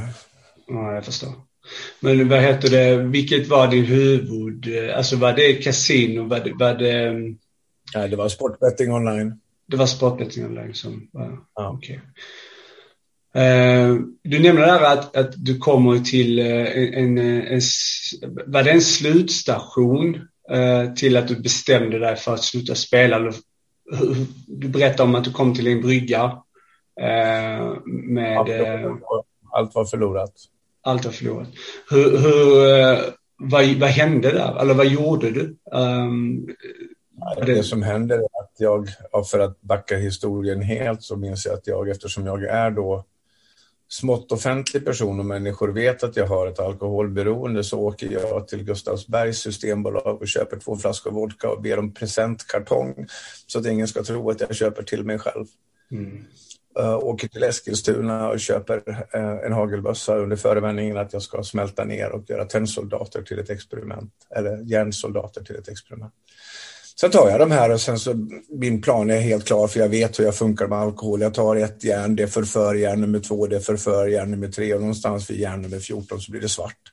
Ja, 0.67 0.95
jag 0.95 1.05
förstår. 1.05 1.33
Men 2.01 2.29
vad 2.29 2.41
heter 2.41 2.71
det, 2.71 2.97
vilket 2.97 3.49
var 3.49 3.69
din 3.69 3.85
huvud, 3.85 4.89
alltså 4.97 5.17
var 5.17 5.33
det 5.33 5.55
kasino, 5.55 6.29
var 6.29 6.41
det... 6.41 6.53
Var 6.53 6.75
det... 6.75 7.13
Nej, 7.95 8.09
det 8.09 8.17
var 8.17 8.29
sportbetting 8.29 8.93
online. 8.93 9.41
Det 9.69 9.77
var 9.77 9.87
sportbetting 9.87 10.47
online 10.47 10.75
som 10.75 11.09
var, 11.13 11.39
ja. 11.55 11.71
okej. 11.71 11.97
Okay. 11.97 12.07
Uh, 13.37 14.01
du 14.23 14.39
nämnde 14.39 14.63
där 14.63 14.81
att, 14.81 15.17
att 15.17 15.33
du 15.37 15.59
kommer 15.59 15.99
till 15.99 16.39
uh, 16.39 16.99
en, 16.99 17.19
en, 17.19 17.43
en, 17.47 17.61
var 18.47 18.63
det 18.63 18.71
en 18.71 18.81
slutstation 18.81 20.15
uh, 20.53 20.95
till 20.95 21.17
att 21.17 21.29
du 21.29 21.37
bestämde 21.41 21.99
dig 21.99 22.17
för 22.17 22.35
att 22.35 22.43
sluta 22.43 22.75
spela? 22.75 23.33
Du 24.47 24.69
berättade 24.69 25.03
om 25.03 25.15
att 25.15 25.25
du 25.25 25.33
kom 25.33 25.55
till 25.55 25.67
en 25.67 25.81
brygga 25.81 26.43
med... 27.87 28.39
Allt 29.53 29.75
var 29.75 29.85
förlorat 29.85 30.33
allt 30.87 31.05
var 31.05 31.13
förlorat. 31.13 31.49
Hur, 31.91 32.19
hur, 32.19 32.79
eh, 32.79 32.99
vad, 33.37 33.67
vad 33.67 33.89
hände 33.89 34.33
där? 34.33 34.61
Eller 34.61 34.75
vad 34.75 34.87
gjorde 34.87 35.31
du? 35.31 35.57
Um, 35.73 36.49
det, 37.47 37.63
som 37.63 37.83
hände 37.83 38.15
är 38.15 38.19
att 38.21 38.53
jag, 38.59 38.89
för 39.31 39.39
att 39.39 39.61
backa 39.61 39.97
historien 39.97 40.63
helt, 40.63 41.03
så 41.03 41.17
minns 41.17 41.47
jag 41.47 41.55
att 41.55 41.67
jag, 41.67 41.89
eftersom 41.89 42.27
jag 42.27 42.45
är 42.45 42.71
då 42.71 43.05
smått 43.89 44.33
offentlig 44.33 44.85
person 44.85 45.21
och 45.21 45.27
människor 45.27 45.69
vet 45.69 46.03
att 46.03 46.17
jag 46.17 46.27
har 46.27 46.47
ett 46.47 46.59
alkoholberoende 46.59 47.65
så 47.65 47.81
åker 47.81 48.11
jag 48.13 48.49
till 48.49 48.65
Gustavsbergs 48.65 49.39
systembolag 49.39 50.23
och 50.23 50.29
köper 50.29 50.57
två 50.59 50.77
flaskor 50.77 51.11
vodka 51.11 51.51
och 51.51 51.63
ber 51.63 51.79
om 51.79 51.95
presentkartong 51.95 53.07
så 53.47 53.59
att 53.59 53.67
ingen 53.67 53.89
ska 53.89 54.03
tro 54.03 54.31
att 54.31 54.41
jag 54.41 54.55
köper 54.55 54.83
till 54.83 55.05
mig 55.05 55.19
själv. 55.19 55.47
Mm. 55.91 56.25
Uh, 56.79 56.97
åker 56.97 57.29
till 57.29 57.43
Eskilstuna 57.43 58.29
och 58.29 58.41
köper 58.41 58.77
uh, 58.89 59.45
en 59.47 59.53
hagelbössa 59.53 60.17
under 60.17 60.37
förevändningen 60.37 60.97
att 60.97 61.13
jag 61.13 61.23
ska 61.23 61.43
smälta 61.43 61.85
ner 61.85 62.11
och 62.13 62.31
göra 62.31 62.45
tennsoldater 62.45 63.23
till 63.23 63.39
ett 63.39 63.51
experiment. 63.51 64.13
Eller 64.31 64.63
järnsoldater 64.63 65.45
till 65.45 65.57
ett 65.57 65.69
experiment. 65.69 66.15
Sen 67.01 67.11
tar 67.11 67.31
jag 67.31 67.41
de 67.41 67.51
här 67.51 67.71
och 67.71 67.81
sen 67.81 67.99
så 67.99 68.29
min 68.49 68.83
plan 68.83 69.11
är 69.11 69.21
helt 69.21 69.45
klar 69.47 69.69
för 69.69 69.81
jag 69.81 69.89
vet 69.89 70.19
hur 70.19 70.25
jag 70.25 70.35
funkar 70.35 70.67
med 70.67 70.79
alkohol. 70.79 71.21
Jag 71.21 71.35
tar 71.35 71.57
ett 71.57 71.85
järn, 71.85 72.17
det 72.17 72.29
förför 72.29 72.75
järn 72.75 73.01
nummer 73.01 73.21
två, 73.21 73.47
det 73.47 73.61
förför 73.61 74.07
järn 74.07 74.31
nummer 74.31 74.49
tre 74.49 74.75
och 74.75 74.81
någonstans 74.81 75.31
vid 75.31 75.41
järn 75.41 75.63
nummer 75.63 75.81
14 75.81 76.21
så 76.21 76.31
blir 76.31 76.41
det 76.41 76.49
svart. 76.49 76.93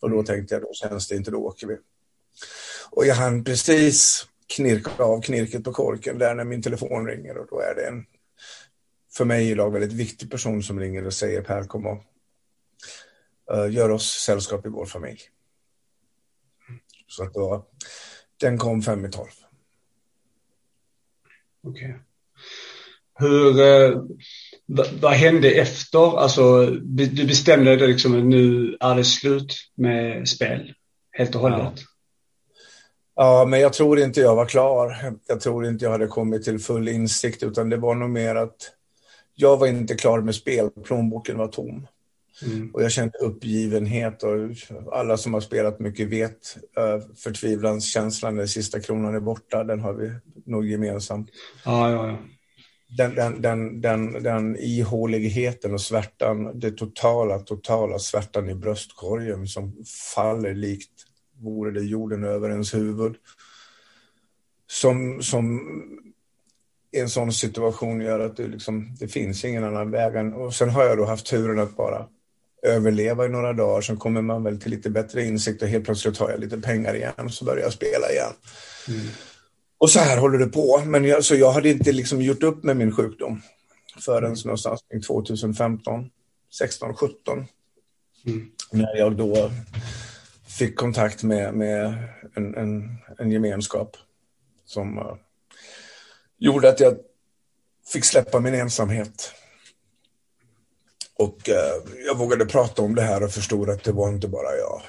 Och 0.00 0.10
då 0.10 0.22
tänkte 0.22 0.54
jag, 0.54 0.62
då 0.62 0.72
känns 0.72 1.08
det 1.08 1.16
inte, 1.16 1.30
då 1.30 1.38
åker 1.38 1.66
vi. 1.66 1.76
Och 2.90 3.06
jag 3.06 3.14
hann 3.14 3.44
precis 3.44 4.26
knirka 4.56 5.04
av 5.04 5.22
knirket 5.22 5.64
på 5.64 5.72
korken 5.72 6.18
där 6.18 6.34
när 6.34 6.44
min 6.44 6.62
telefon 6.62 7.06
ringer 7.06 7.38
och 7.38 7.46
då 7.50 7.60
är 7.60 7.74
det 7.74 7.86
en 7.86 8.04
för 9.16 9.24
mig 9.24 9.50
idag 9.50 9.70
väldigt 9.70 9.92
viktig 9.92 10.30
person 10.30 10.62
som 10.62 10.80
ringer 10.80 11.06
och 11.06 11.14
säger 11.14 11.42
Per 11.42 11.64
kom 11.64 11.86
och 11.86 12.04
uh, 13.54 13.72
gör 13.72 13.90
oss 13.90 14.06
sällskap 14.26 14.66
i 14.66 14.68
vår 14.68 14.86
familj. 14.86 15.20
Så 17.06 17.22
att 17.22 17.34
då, 17.34 17.66
den 18.40 18.58
kom 18.58 18.82
fem 18.82 19.04
i 19.04 19.10
tolv. 19.10 19.43
Okej. 21.64 21.84
Okay. 21.84 22.00
Hur, 23.18 23.60
eh, 23.60 24.02
vad 25.00 25.12
hände 25.12 25.50
efter? 25.50 26.18
Alltså, 26.18 26.66
du 26.86 27.26
bestämde 27.26 27.76
dig 27.76 27.88
liksom 27.88 28.18
att 28.18 28.24
nu 28.24 28.76
är 28.80 28.94
det 28.94 29.04
slut 29.04 29.54
med 29.74 30.28
spel 30.28 30.74
helt 31.12 31.34
och 31.34 31.40
hållet? 31.40 31.72
Ja. 33.14 33.40
ja. 33.40 33.44
men 33.44 33.60
jag 33.60 33.72
tror 33.72 33.98
inte 33.98 34.20
jag 34.20 34.36
var 34.36 34.46
klar. 34.46 35.14
Jag 35.26 35.40
tror 35.40 35.66
inte 35.66 35.84
jag 35.84 35.92
hade 35.92 36.06
kommit 36.06 36.44
till 36.44 36.58
full 36.58 36.88
insikt, 36.88 37.42
utan 37.42 37.68
det 37.68 37.76
var 37.76 37.94
nog 37.94 38.10
mer 38.10 38.34
att 38.34 38.56
jag 39.34 39.56
var 39.56 39.66
inte 39.66 39.94
klar 39.94 40.20
med 40.20 40.34
spel, 40.34 40.70
plånboken 40.84 41.38
var 41.38 41.48
tom. 41.48 41.86
Mm. 42.42 42.70
Och 42.70 42.82
jag 42.82 42.92
kände 42.92 43.18
uppgivenhet 43.18 44.22
och 44.22 44.32
alla 44.92 45.16
som 45.16 45.34
har 45.34 45.40
spelat 45.40 45.80
mycket 45.80 46.08
vet 46.08 46.56
uh, 46.78 47.14
förtvivlanskänslan 47.16 48.36
när 48.36 48.46
sista 48.46 48.80
kronan 48.80 49.14
är 49.14 49.20
borta, 49.20 49.64
den 49.64 49.80
har 49.80 49.92
vi 49.92 50.12
nog 50.46 50.66
gemensamt. 50.66 51.30
Ja, 51.64 51.90
ja, 51.90 52.06
ja. 52.08 52.18
Den, 52.96 53.14
den, 53.14 53.42
den, 53.42 53.80
den, 53.80 54.22
den 54.22 54.56
ihåligheten 54.56 55.74
och 55.74 55.80
svärtan, 55.80 56.60
det 56.60 56.70
totala, 56.70 57.38
totala 57.38 57.98
svärtan 57.98 58.50
i 58.50 58.54
bröstkorgen 58.54 59.46
som 59.46 59.84
faller 60.14 60.54
likt 60.54 60.90
vore 61.40 61.70
det 61.70 61.84
jorden 61.84 62.24
över 62.24 62.50
ens 62.50 62.74
huvud. 62.74 63.14
Som, 64.66 65.22
som 65.22 65.60
i 66.92 67.00
en 67.00 67.08
sån 67.08 67.32
situation 67.32 68.00
gör 68.00 68.20
att 68.20 68.36
det, 68.36 68.46
liksom, 68.46 68.96
det 69.00 69.08
finns 69.08 69.44
ingen 69.44 69.64
annan 69.64 69.90
väg. 69.90 70.14
Än, 70.14 70.32
och 70.32 70.54
sen 70.54 70.70
har 70.70 70.84
jag 70.84 70.98
då 70.98 71.04
haft 71.04 71.26
turen 71.26 71.58
att 71.58 71.76
bara 71.76 72.08
överleva 72.64 73.24
i 73.26 73.28
några 73.28 73.52
dagar. 73.52 73.80
Sen 73.80 73.96
kommer 73.96 74.22
man 74.22 74.44
väl 74.44 74.60
till 74.60 74.70
lite 74.70 74.90
bättre 74.90 75.24
insikt 75.24 75.62
och 75.62 75.68
helt 75.68 75.84
plötsligt 75.84 76.18
har 76.18 76.30
jag 76.30 76.40
lite 76.40 76.60
pengar 76.60 76.94
igen 76.94 77.30
så 77.30 77.44
börjar 77.44 77.62
jag 77.62 77.72
spela 77.72 78.10
igen. 78.10 78.32
Mm. 78.88 79.06
Och 79.78 79.90
så 79.90 79.98
här 79.98 80.18
håller 80.18 80.38
det 80.38 80.46
på. 80.46 80.82
Men 80.86 81.04
jag, 81.04 81.24
så 81.24 81.34
jag 81.34 81.52
hade 81.52 81.68
inte 81.68 81.92
liksom 81.92 82.22
gjort 82.22 82.42
upp 82.42 82.64
med 82.64 82.76
min 82.76 82.92
sjukdom 82.92 83.42
förrän 84.04 84.24
mm. 84.24 84.38
någonstans 84.44 84.80
2015, 85.06 86.10
16, 86.58 86.94
17. 86.94 87.46
Mm. 88.26 88.50
När 88.70 88.96
jag 88.96 89.16
då 89.16 89.50
fick 90.58 90.76
kontakt 90.76 91.22
med, 91.22 91.54
med 91.54 91.94
en, 92.34 92.54
en, 92.54 92.98
en 93.18 93.30
gemenskap 93.30 93.96
som 94.64 94.98
uh, 94.98 95.16
gjorde 96.38 96.68
att 96.68 96.80
jag 96.80 96.96
fick 97.92 98.04
släppa 98.04 98.40
min 98.40 98.54
ensamhet. 98.54 99.32
Och 101.18 101.48
eh, 101.48 101.82
jag 102.06 102.18
vågade 102.18 102.46
prata 102.46 102.82
om 102.82 102.94
det 102.94 103.02
här 103.02 103.22
och 103.22 103.30
förstod 103.30 103.70
att 103.70 103.84
det 103.84 103.92
var 103.92 104.08
inte 104.08 104.28
bara 104.28 104.56
jag. 104.58 104.82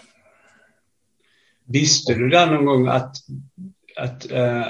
Visste 1.68 2.14
du 2.14 2.30
där 2.30 2.52
någon 2.52 2.66
gång 2.66 2.88
att, 2.88 3.16
att 3.96 4.32
uh, 4.32 4.68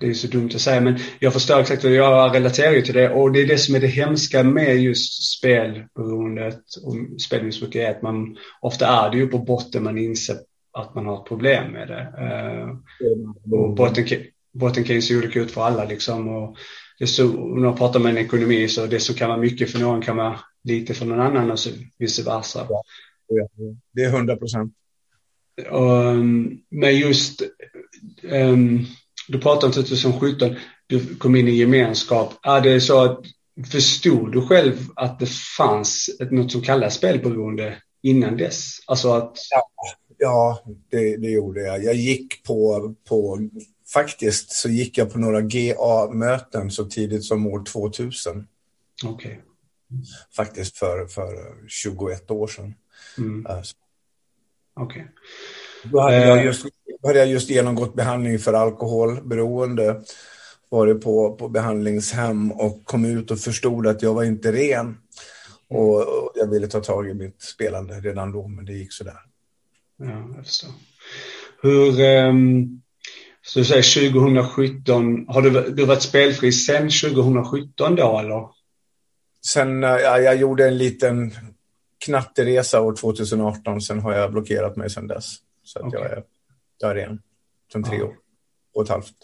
det 0.00 0.06
är 0.06 0.14
så 0.14 0.26
dumt 0.26 0.50
att 0.54 0.60
säga, 0.60 0.80
men 0.80 0.98
jag 1.18 1.32
förstår 1.32 1.60
exakt 1.60 1.84
och 1.84 1.90
jag 1.90 2.34
relaterar 2.34 2.72
ju 2.72 2.82
till 2.82 2.94
det 2.94 3.10
och 3.10 3.32
det 3.32 3.40
är 3.40 3.46
det 3.46 3.58
som 3.58 3.74
är 3.74 3.80
det 3.80 3.86
hemska 3.86 4.42
med 4.42 4.76
just 4.76 5.36
spelberoendet 5.38 6.62
och 6.82 7.20
spelmissbruk 7.20 7.74
är 7.74 7.90
att 7.90 8.02
man 8.02 8.36
ofta 8.60 8.86
är 8.86 9.10
det 9.10 9.16
ju 9.16 9.26
på 9.26 9.38
botten 9.38 9.82
man 9.82 9.98
inser 9.98 10.36
att 10.72 10.94
man 10.94 11.06
har 11.06 11.22
ett 11.22 11.28
problem 11.28 11.72
med 11.72 11.88
det. 11.88 12.02
Uh, 12.22 12.76
och 13.54 13.74
botten, 13.74 14.06
botten 14.52 14.84
kan 14.84 14.96
ju 14.96 15.02
se 15.02 15.16
olika 15.16 15.40
ut 15.40 15.50
för 15.50 15.62
alla 15.62 15.84
liksom. 15.84 16.28
Och 16.28 16.56
det 16.98 17.06
så, 17.06 17.24
när 17.26 17.62
man 17.62 17.76
pratar 17.76 18.00
med 18.00 18.10
en 18.10 18.18
ekonomi 18.18 18.68
så 18.68 18.86
det 18.86 19.00
som 19.00 19.14
kan 19.14 19.28
vara 19.28 19.40
mycket 19.40 19.70
för 19.70 19.78
någon 19.78 20.02
kan 20.02 20.16
vara 20.16 20.40
lite 20.64 20.94
för 20.94 21.06
någon 21.06 21.20
annan 21.20 21.50
och 21.50 21.58
så 21.58 21.70
vice 21.98 22.22
versa. 22.22 22.66
Ja, 22.68 23.48
det 23.92 24.04
är 24.04 24.10
hundra 24.10 24.36
procent. 24.36 24.72
Men 26.68 26.98
just, 26.98 27.42
um, 28.22 28.86
du 29.28 29.38
pratar 29.40 29.66
om 29.66 29.72
2017, 29.72 30.56
du 30.86 31.14
kom 31.14 31.36
in 31.36 31.48
i 31.48 31.54
gemenskap. 31.54 32.34
Är 32.42 32.60
det 32.60 32.80
så 32.80 33.04
att 33.04 33.20
förstod 33.70 34.32
du 34.32 34.46
själv 34.46 34.76
att 34.96 35.18
det 35.18 35.28
fanns 35.56 36.10
ett, 36.20 36.30
något 36.30 36.52
som 36.52 36.62
kallas 36.62 36.94
spelberoende 36.94 37.76
innan 38.02 38.36
dess? 38.36 38.78
Alltså 38.86 39.12
att... 39.12 39.38
Ja, 39.50 39.62
ja 40.18 40.62
det, 40.90 41.16
det 41.16 41.30
gjorde 41.30 41.62
jag. 41.62 41.84
Jag 41.84 41.94
gick 41.94 42.44
på, 42.44 42.94
på 43.08 43.48
faktiskt 43.92 44.52
så 44.52 44.68
gick 44.68 44.98
jag 44.98 45.12
på 45.12 45.18
några 45.18 45.40
GA-möten 45.40 46.70
så 46.70 46.84
tidigt 46.84 47.24
som 47.24 47.46
år 47.46 47.64
2000. 47.64 48.46
Okej. 49.04 49.30
Okay. 49.32 49.36
Faktiskt 50.36 50.76
för, 50.76 51.06
för 51.06 51.54
21 51.68 52.30
år 52.30 52.46
sedan. 52.46 52.74
Mm. 53.18 53.46
Okej. 53.46 53.64
Okay. 54.76 55.02
Då 55.84 56.00
hade, 56.00 56.26
jag 56.26 56.38
eh. 56.38 56.44
just, 56.44 56.66
hade 57.02 57.18
jag 57.18 57.28
just 57.28 57.50
genomgått 57.50 57.94
behandling 57.94 58.38
för 58.38 58.52
alkoholberoende. 58.52 60.02
Varit 60.68 61.00
på, 61.04 61.36
på 61.36 61.48
behandlingshem 61.48 62.52
och 62.52 62.84
kom 62.84 63.04
ut 63.04 63.30
och 63.30 63.38
förstod 63.38 63.86
att 63.86 64.02
jag 64.02 64.14
var 64.14 64.24
inte 64.24 64.52
ren. 64.52 64.96
Och, 65.68 65.96
och 65.96 66.32
jag 66.34 66.50
ville 66.50 66.66
ta 66.66 66.80
tag 66.80 67.08
i 67.08 67.14
mitt 67.14 67.42
spelande 67.42 68.00
redan 68.00 68.32
då, 68.32 68.48
men 68.48 68.64
det 68.64 68.72
gick 68.72 68.92
sådär. 68.92 69.20
Ja, 69.96 70.28
jag 70.36 70.46
förstår. 70.46 70.70
Hur, 71.62 72.00
um 72.28 72.82
så 73.48 73.58
du 73.58 73.64
säger 73.64 74.10
2017, 74.12 75.28
har 75.28 75.42
du, 75.42 75.70
du 75.70 75.84
varit 75.84 76.02
spelfri 76.02 76.52
sen 76.52 76.90
2017 76.90 77.96
då 77.96 78.18
eller? 78.18 78.48
Sen, 79.46 79.84
eh, 79.84 79.90
ja, 79.90 80.18
jag 80.18 80.36
gjorde 80.36 80.68
en 80.68 80.78
liten 80.78 81.34
knatteresa 82.04 82.80
år 82.80 82.96
2018, 82.96 83.80
sen 83.80 84.00
har 84.00 84.12
jag 84.12 84.32
blockerat 84.32 84.76
mig 84.76 84.90
sen 84.90 85.06
dess. 85.06 85.36
Så 85.64 85.78
att 85.78 85.84
okay. 85.84 86.00
jag, 86.00 86.10
är, 86.10 86.24
jag 86.78 86.90
är 86.90 86.94
ren. 86.94 87.22
Sen 87.72 87.84
tre 87.84 87.98
ja. 87.98 88.04
år 88.04 88.16
och 88.74 88.82
ett 88.82 88.88
halvt. 88.88 89.14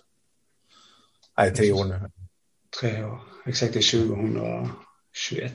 Nej, 1.39 1.55
tre 1.55 1.73
år 1.73 1.85
nu. 1.85 2.11
Tre 2.81 3.05
år, 3.05 3.21
exakt 3.47 3.73
det 3.73 3.79
är 3.79 4.07
2021. 4.07 5.53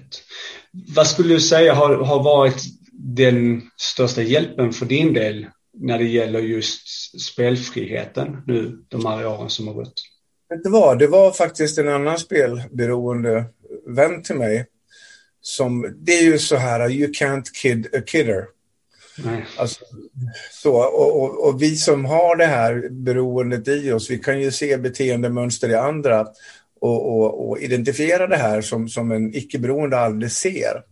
Vad 0.95 1.07
skulle 1.07 1.33
du 1.33 1.41
säga 1.41 1.73
har, 1.73 1.95
har 1.95 2.23
varit 2.23 2.63
den 2.91 3.61
största 3.77 4.21
hjälpen 4.21 4.73
för 4.73 4.85
din 4.85 5.13
del 5.13 5.47
när 5.79 5.97
det 5.97 6.05
gäller 6.05 6.39
just 6.39 6.87
spelfriheten 7.21 8.41
nu 8.47 8.85
de 8.87 9.05
här 9.05 9.27
åren 9.27 9.49
som 9.49 9.67
har 9.67 9.73
gått? 9.73 9.93
Vet 10.49 10.63
du 10.63 10.69
vad, 10.69 10.99
det 10.99 11.07
var 11.07 11.31
faktiskt 11.31 11.77
en 11.77 11.89
annan 11.89 12.19
spelberoende 12.19 13.45
vän 13.87 14.23
till 14.23 14.35
mig. 14.35 14.65
Som, 15.41 15.95
det 15.97 16.11
är 16.11 16.23
ju 16.23 16.39
så 16.39 16.55
här, 16.55 16.89
you 16.89 17.11
can't 17.11 17.45
kid 17.53 17.87
a 17.95 18.01
kidder. 18.07 18.45
Alltså, 19.57 19.85
så, 20.51 20.75
och, 20.75 21.23
och, 21.23 21.47
och, 21.47 21.61
vi 21.61 21.75
som 21.75 22.05
har 22.05 22.35
det 22.35 22.45
här 22.45 22.89
beroendet 22.89 23.67
i 23.67 23.91
oss, 23.91 24.09
vi 24.09 24.17
kan 24.17 24.41
ju 24.41 24.51
se 24.51 24.77
beteendemönster 24.77 25.69
i 25.69 25.75
andra 25.75 26.27
och, 26.81 27.09
och, 27.09 27.49
och 27.49 27.59
identifiera 27.59 28.27
det 28.27 28.37
här 28.37 28.61
som, 28.61 28.89
som 28.89 29.11
en 29.11 29.35
icke-beroende 29.35 29.99
aldrig 29.99 30.31
ser. 30.31 30.83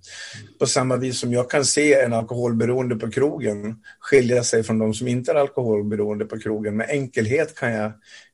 På 0.60 0.68
samma 0.68 0.96
vis 0.96 1.20
som 1.20 1.34
jag 1.34 1.50
kan 1.50 1.66
se 1.66 1.94
en 1.94 2.14
alkoholberoende 2.14 2.96
på 2.96 3.12
krogen 3.12 3.76
skilja 4.00 4.44
sig 4.44 4.64
från 4.64 4.80
de 4.80 4.94
som 4.94 5.08
inte 5.08 5.32
är 5.32 5.36
alkoholberoende 5.36 6.26
på 6.26 6.40
krogen. 6.40 6.78
Med 6.78 6.90
enkelhet 6.90 7.56
kan 7.56 7.72
jag, 7.72 7.92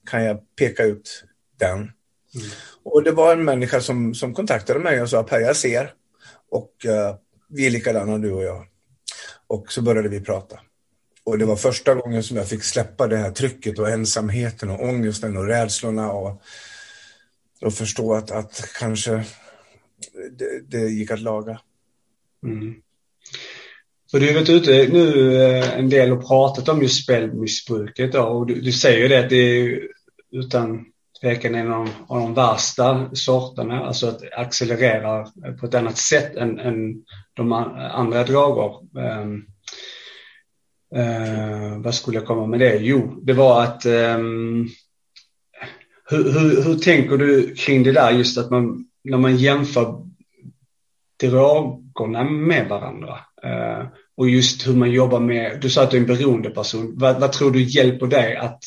kan 0.09 0.23
jag 0.23 0.37
peka 0.55 0.83
ut 0.83 1.23
den. 1.59 1.77
Mm. 1.77 1.91
Och 2.83 3.03
det 3.03 3.11
var 3.11 3.33
en 3.33 3.45
människa 3.45 3.81
som, 3.81 4.13
som 4.13 4.33
kontaktade 4.33 4.79
mig 4.79 5.01
och 5.01 5.09
sa 5.09 5.23
Per, 5.23 5.39
jag 5.39 5.55
ser 5.55 5.93
och 6.51 6.71
uh, 6.85 7.15
vi 7.49 7.65
är 7.65 7.69
likadana 7.69 8.17
du 8.17 8.31
och 8.31 8.43
jag. 8.43 8.65
Och 9.47 9.71
så 9.71 9.81
började 9.81 10.09
vi 10.09 10.21
prata. 10.21 10.59
Och 11.23 11.37
det 11.37 11.45
var 11.45 11.55
första 11.55 11.95
gången 11.95 12.23
som 12.23 12.37
jag 12.37 12.47
fick 12.47 12.63
släppa 12.63 13.07
det 13.07 13.17
här 13.17 13.31
trycket 13.31 13.79
och 13.79 13.89
ensamheten 13.89 14.69
och 14.69 14.83
ångesten 14.83 15.37
och 15.37 15.47
rädslorna 15.47 16.11
och, 16.11 16.41
och 17.63 17.73
förstå 17.73 18.13
att, 18.13 18.31
att 18.31 18.73
kanske 18.79 19.23
det, 20.31 20.61
det 20.67 20.89
gick 20.89 21.11
att 21.11 21.21
laga. 21.21 21.59
Mm. 22.45 22.75
För 24.11 24.19
du 24.19 24.27
har 24.27 24.33
varit 24.33 24.49
ute 24.49 24.81
eh, 24.81 24.93
nu 24.93 25.35
eh, 25.41 25.79
en 25.79 25.89
del 25.89 26.11
och 26.11 26.27
pratat 26.27 26.69
om 26.69 26.81
just 26.81 27.03
spelmissbruket 27.03 28.11
då, 28.11 28.21
och 28.21 28.47
du, 28.47 28.61
du 28.61 28.71
säger 28.71 29.09
det 29.09 29.19
att 29.19 29.29
det 29.29 29.35
är 29.35 29.79
utan 30.31 30.85
tvekan 31.21 31.55
en 31.55 31.71
av, 31.71 31.89
av 32.07 32.19
de 32.19 32.33
värsta 32.33 33.09
sorterna, 33.13 33.85
alltså 33.85 34.07
att 34.07 34.21
accelerera 34.31 35.27
på 35.59 35.65
ett 35.65 35.73
annat 35.73 35.97
sätt 35.97 36.35
än, 36.35 36.59
än 36.59 37.03
de 37.33 37.51
andra 37.93 38.23
droger. 38.23 38.79
Um, 38.93 38.99
ehm, 38.99 39.45
uh, 40.95 41.73
eh, 41.73 41.77
vad 41.77 41.95
skulle 41.95 42.17
jag 42.17 42.27
komma 42.27 42.45
med 42.45 42.59
det? 42.59 42.75
Jo, 42.75 43.19
det 43.21 43.33
var 43.33 43.63
att 43.63 43.85
um, 43.85 44.69
hur, 46.09 46.31
hur, 46.31 46.63
hur, 46.63 46.75
tänker 46.75 47.17
du 47.17 47.55
kring 47.55 47.83
det 47.83 47.91
där 47.91 48.11
just 48.11 48.37
att 48.37 48.51
man 48.51 48.85
när 49.03 49.17
man 49.17 49.37
jämför 49.37 50.07
drogerna 51.19 52.23
med 52.23 52.69
varandra 52.69 53.19
eh, 53.43 53.87
och 54.15 54.29
just 54.29 54.67
hur 54.67 54.73
man 54.73 54.91
jobbar 54.91 55.19
med, 55.19 55.61
du 55.61 55.69
sa 55.69 55.83
att 55.83 55.91
du 55.91 55.97
är 55.97 56.01
en 56.01 56.07
beroendeperson. 56.07 56.97
Vad, 56.97 57.19
vad 57.19 57.31
tror 57.31 57.51
du 57.51 57.63
hjälper 57.63 58.07
dig 58.07 58.35
att, 58.35 58.63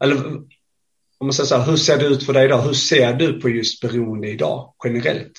eller 0.00 0.16
om 1.18 1.26
man 1.26 1.32
säger 1.32 1.46
så 1.46 1.56
här, 1.56 1.70
hur 1.70 1.76
ser 1.76 1.98
det 1.98 2.06
ut 2.06 2.22
för 2.22 2.32
dig 2.32 2.44
idag? 2.44 2.62
Hur 2.62 2.72
ser 2.72 3.12
du 3.12 3.40
på 3.40 3.48
just 3.48 3.80
beroende 3.80 4.28
idag 4.28 4.74
generellt? 4.84 5.38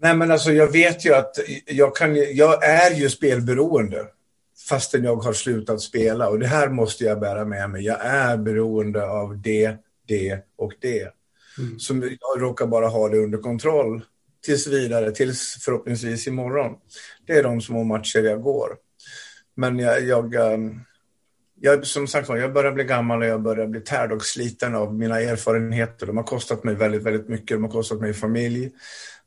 Nej, 0.00 0.16
men 0.16 0.30
alltså 0.30 0.52
jag 0.52 0.72
vet 0.72 1.06
ju 1.06 1.14
att 1.14 1.32
jag, 1.66 1.96
kan, 1.96 2.14
jag 2.14 2.64
är 2.64 2.94
ju 2.94 3.10
spelberoende 3.10 4.06
fastän 4.68 5.04
jag 5.04 5.16
har 5.16 5.32
slutat 5.32 5.80
spela 5.80 6.28
och 6.28 6.38
det 6.38 6.46
här 6.46 6.68
måste 6.68 7.04
jag 7.04 7.20
bära 7.20 7.44
med 7.44 7.70
mig. 7.70 7.84
Jag 7.84 8.04
är 8.04 8.36
beroende 8.36 9.06
av 9.06 9.38
det, 9.38 9.76
det 10.06 10.40
och 10.56 10.72
det. 10.80 11.12
Mm. 11.58 11.78
Så 11.78 11.94
jag 11.94 12.42
råkar 12.42 12.66
bara 12.66 12.88
ha 12.88 13.08
det 13.08 13.18
under 13.18 13.38
kontroll 13.38 14.02
tills 14.44 14.66
vidare, 14.66 15.10
tills 15.10 15.64
förhoppningsvis 15.64 16.26
imorgon. 16.26 16.72
Det 17.26 17.32
är 17.32 17.42
de 17.42 17.60
små 17.60 17.84
matcher 17.84 18.18
jag 18.18 18.42
går. 18.42 18.76
Men 19.54 19.78
jag, 19.78 20.04
jag, 20.04 20.34
ehm, 20.34 20.80
jag, 21.60 21.86
som 21.86 22.06
sagt 22.06 22.28
jag 22.28 22.52
börjar 22.52 22.72
bli 22.72 22.84
gammal 22.84 23.22
och 23.22 23.28
jag 23.28 23.42
börjar 23.42 23.66
bli 23.66 23.80
tärd 23.80 24.12
och 24.12 24.24
sliten 24.24 24.74
av 24.74 24.94
mina 24.94 25.20
erfarenheter. 25.20 26.06
De 26.06 26.16
har 26.16 26.24
kostat 26.24 26.64
mig 26.64 26.74
väldigt, 26.74 27.02
väldigt 27.02 27.28
mycket. 27.28 27.56
De 27.56 27.64
har 27.64 27.70
kostat 27.70 28.00
mig 28.00 28.14
familj, 28.14 28.70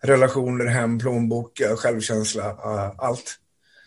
relationer, 0.02 0.66
hem, 0.66 1.00
plånbok, 1.00 1.62
självkänsla, 1.78 2.44
allt. 2.98 3.38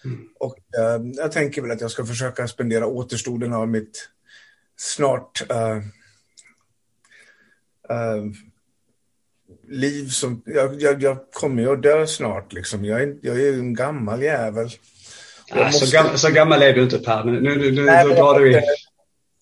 Mm. 0.05 0.29
Och 0.39 0.57
uh, 0.79 1.07
jag 1.15 1.33
tänker 1.33 1.63
väl 1.63 1.71
att 1.71 1.81
jag 1.81 1.91
ska 1.91 2.07
försöka 2.07 2.49
spendera 2.49 2.87
återstoden 2.87 3.53
av 3.53 3.69
mitt 3.69 4.09
snart 4.77 5.43
uh, 5.51 5.83
liv 9.69 10.09
som... 10.09 10.43
Jag, 10.47 10.83
jag, 10.83 11.03
jag 11.03 11.19
kommer 11.33 11.63
ju 11.63 11.73
att 11.73 11.83
dö 11.83 12.07
snart 12.07 12.53
liksom. 12.53 12.85
Jag 12.85 13.03
är, 13.03 13.17
jag 13.23 13.41
är 13.41 13.53
en 13.53 13.75
gammal 13.75 14.23
jävel. 14.23 14.71
Nej, 15.55 15.65
måste... 15.65 15.87
så, 15.87 15.97
gammal, 15.97 16.19
så, 16.19 16.31
gammal 16.31 16.63
är 16.63 16.73
du 16.73 16.83
inte 16.83 16.99
Per. 16.99 17.25
Nu, 17.25 17.41
nu, 17.41 17.73
nu, 17.73 17.85
Nej, 17.85 18.09
nu 18.09 18.15
drar 18.15 18.41
du 18.41 18.53
in. 18.53 18.63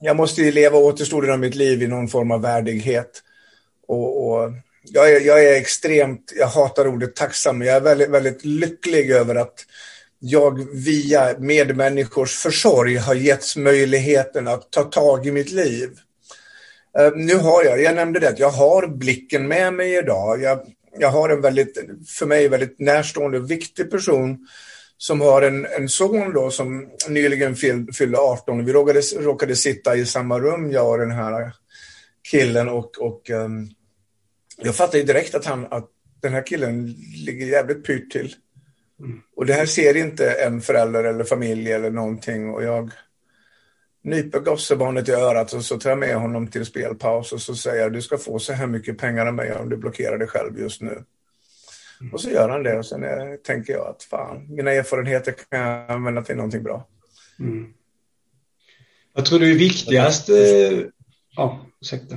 Jag 0.01 0.17
måste 0.17 0.43
ju 0.43 0.53
leva 0.53 0.79
återstoden 0.79 1.31
av 1.31 1.39
mitt 1.39 1.55
liv 1.55 1.83
i 1.83 1.87
någon 1.87 2.09
form 2.09 2.31
av 2.31 2.43
värdighet. 2.43 3.23
Och, 3.87 4.27
och 4.27 4.53
jag, 4.85 5.13
är, 5.13 5.21
jag 5.21 5.45
är 5.45 5.61
extremt, 5.61 6.33
jag 6.37 6.47
hatar 6.47 6.87
ordet 6.89 7.17
tacksam, 7.17 7.59
men 7.59 7.69
jag 7.69 7.77
är 7.77 7.81
väldigt, 7.81 8.11
väldigt 8.11 8.45
lycklig 8.45 9.11
över 9.11 9.35
att 9.35 9.67
jag 10.25 10.69
via 10.73 11.39
medmänniskors 11.39 12.37
försorg 12.37 12.97
har 12.97 13.15
getts 13.15 13.57
möjligheten 13.57 14.49
att 14.49 14.71
ta 14.71 14.85
tag 14.85 15.27
i 15.27 15.31
mitt 15.33 15.51
liv. 15.51 15.91
Eh, 16.99 17.13
nu 17.15 17.35
har 17.35 17.65
jag, 17.65 17.83
jag 17.83 17.95
nämnde 17.95 18.21
det, 18.21 18.35
jag 18.39 18.51
har 18.51 18.87
blicken 18.87 19.49
med 19.49 19.75
mig 19.75 19.99
idag. 19.99 20.43
Jag, 20.43 20.61
jag 20.99 21.09
har 21.09 21.29
en 21.29 21.41
väldigt, 21.41 21.79
för 22.09 22.27
mig 22.27 22.49
väldigt 22.49 22.81
närstående 22.81 23.39
och 23.39 23.51
viktig 23.51 23.91
person 23.91 24.49
som 24.99 25.21
har 25.21 25.43
en, 25.43 25.67
en 25.67 25.89
son 25.89 26.33
då 26.33 26.51
som 26.51 26.91
nyligen 27.09 27.57
fyllde 27.93 28.19
18. 28.19 28.65
Vi 28.65 28.73
råkade, 28.73 29.01
råkade 29.01 29.57
sitta 29.57 29.97
i 29.97 30.07
samma 30.07 30.41
rum, 30.41 30.73
jag 30.73 30.91
och 30.91 30.99
den 30.99 31.13
här 31.13 31.53
killen. 32.31 32.69
Och, 32.69 32.99
och 32.99 33.31
um, 33.31 33.71
jag 34.57 34.77
fattade 34.77 35.03
direkt 35.03 35.35
att, 35.35 35.45
han, 35.45 35.67
att 35.71 35.89
den 36.21 36.33
här 36.33 36.47
killen 36.47 36.95
ligger 37.27 37.47
jävligt 37.47 37.87
pyrt 37.87 38.13
till. 38.13 38.35
Och 39.37 39.47
det 39.47 39.53
här 39.53 39.67
ser 39.67 39.97
inte 39.97 40.31
en 40.31 40.61
förälder 40.61 41.05
eller 41.05 41.25
familj 41.25 41.73
eller 41.73 41.91
någonting. 41.91 42.51
Och 42.51 42.65
jag 42.65 42.91
nyper 44.03 44.41
gossebarnet 44.41 45.09
i 45.09 45.13
örat 45.13 45.53
och 45.53 45.65
så 45.65 45.79
tar 45.79 45.91
jag 45.91 45.99
med 45.99 46.17
honom 46.17 46.47
till 46.47 46.67
spelpaus 46.67 47.33
och 47.33 47.41
så 47.41 47.55
säger 47.55 47.83
jag 47.83 47.93
du 47.93 48.03
ska 48.03 48.19
få 48.19 48.39
så 48.39 48.53
här 48.53 48.67
mycket 48.67 48.99
pengar 48.99 49.27
av 49.27 49.35
mig 49.35 49.53
om 49.53 49.69
du 49.69 49.77
blockerar 49.77 50.19
dig 50.19 50.29
själv 50.29 50.61
just 50.61 50.81
nu. 50.81 51.05
Och 52.13 52.21
så 52.21 52.31
gör 52.31 52.49
han 52.49 52.63
det 52.63 52.79
och 52.79 52.87
sen 52.87 53.03
är, 53.03 53.37
tänker 53.37 53.73
jag 53.73 53.87
att 53.87 54.03
fan, 54.03 54.47
mina 54.49 54.73
erfarenheter 54.73 55.35
kan 55.51 55.61
jag 55.61 55.91
använda 55.91 56.23
till 56.23 56.37
någonting 56.37 56.63
bra. 56.63 56.89
Mm. 57.39 57.73
Vad 59.13 59.25
tror 59.25 59.39
du 59.39 59.51
är 59.51 59.59
viktigast? 59.59 60.29
Eh, 60.29 60.79
ja, 61.37 61.67
ursäkta. 61.81 62.15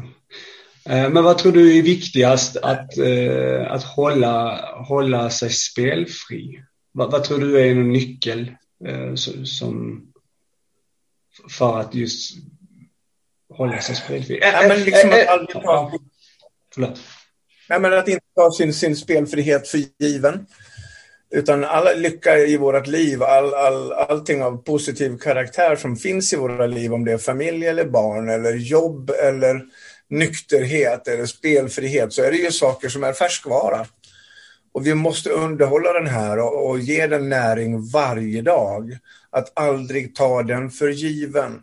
Eh, 0.90 1.10
men 1.10 1.24
vad 1.24 1.38
tror 1.38 1.52
du 1.52 1.78
är 1.78 1.82
viktigast 1.82 2.58
att, 2.58 2.98
eh, 2.98 3.72
att 3.72 3.84
hålla, 3.84 4.66
hålla 4.88 5.30
sig 5.30 5.50
spelfri? 5.50 6.64
Vad, 6.96 7.12
vad 7.12 7.24
tror 7.24 7.40
du 7.40 7.60
är 7.60 7.72
en 7.72 7.92
nyckel 7.92 8.52
eh, 8.86 9.16
som, 9.46 10.02
för 11.50 11.80
att 11.80 11.96
just 11.96 12.36
hålla 13.54 13.82
sig 13.82 13.96
spelfri? 13.96 14.40
Ja, 14.42 14.66
men 14.68 14.84
liksom 14.84 15.10
att 15.10 15.28
aldrig 15.28 15.64
ta... 15.64 15.92
Förlåt. 16.74 17.00
Nej, 17.70 17.80
men 17.80 17.94
att 17.94 18.08
inte 18.08 18.26
ta 18.36 18.52
sin, 18.52 18.74
sin 18.74 18.96
spelfrihet 18.96 19.68
för 19.68 19.80
given. 20.00 20.46
Utan 21.32 21.64
all 21.64 22.00
lycka 22.00 22.38
i 22.38 22.58
vårt 22.58 22.88
liv, 22.88 23.24
all, 23.24 23.54
all, 23.54 23.92
allting 23.92 24.44
av 24.44 24.64
positiv 24.64 25.18
karaktär 25.18 25.76
som 25.76 25.96
finns 25.96 26.34
i 26.34 26.36
våra 26.36 26.68
liv, 26.68 26.94
om 26.94 27.06
det 27.06 27.12
är 27.12 27.18
familj 27.18 27.68
eller 27.68 27.86
barn 27.86 28.30
eller 28.30 28.54
jobb 28.54 29.10
eller 29.10 29.62
nykterhet 30.10 31.08
eller 31.08 31.26
spelfrihet, 31.26 32.14
så 32.14 32.24
är 32.24 32.32
det 32.32 32.38
ju 32.38 32.52
saker 32.52 32.90
som 32.90 33.04
är 33.04 33.14
färskvara. 33.14 33.86
Och 34.76 34.88
vi 34.88 34.96
måste 34.96 35.30
underhålla 35.30 35.94
den 35.94 36.08
här 36.08 36.40
och, 36.40 36.70
och 36.70 36.80
ge 36.80 37.08
den 37.08 37.30
näring 37.30 37.90
varje 37.90 38.42
dag. 38.42 38.98
Att 39.30 39.60
aldrig 39.60 40.16
ta 40.16 40.44
den 40.44 40.70
för 40.70 40.90
given. 40.90 41.62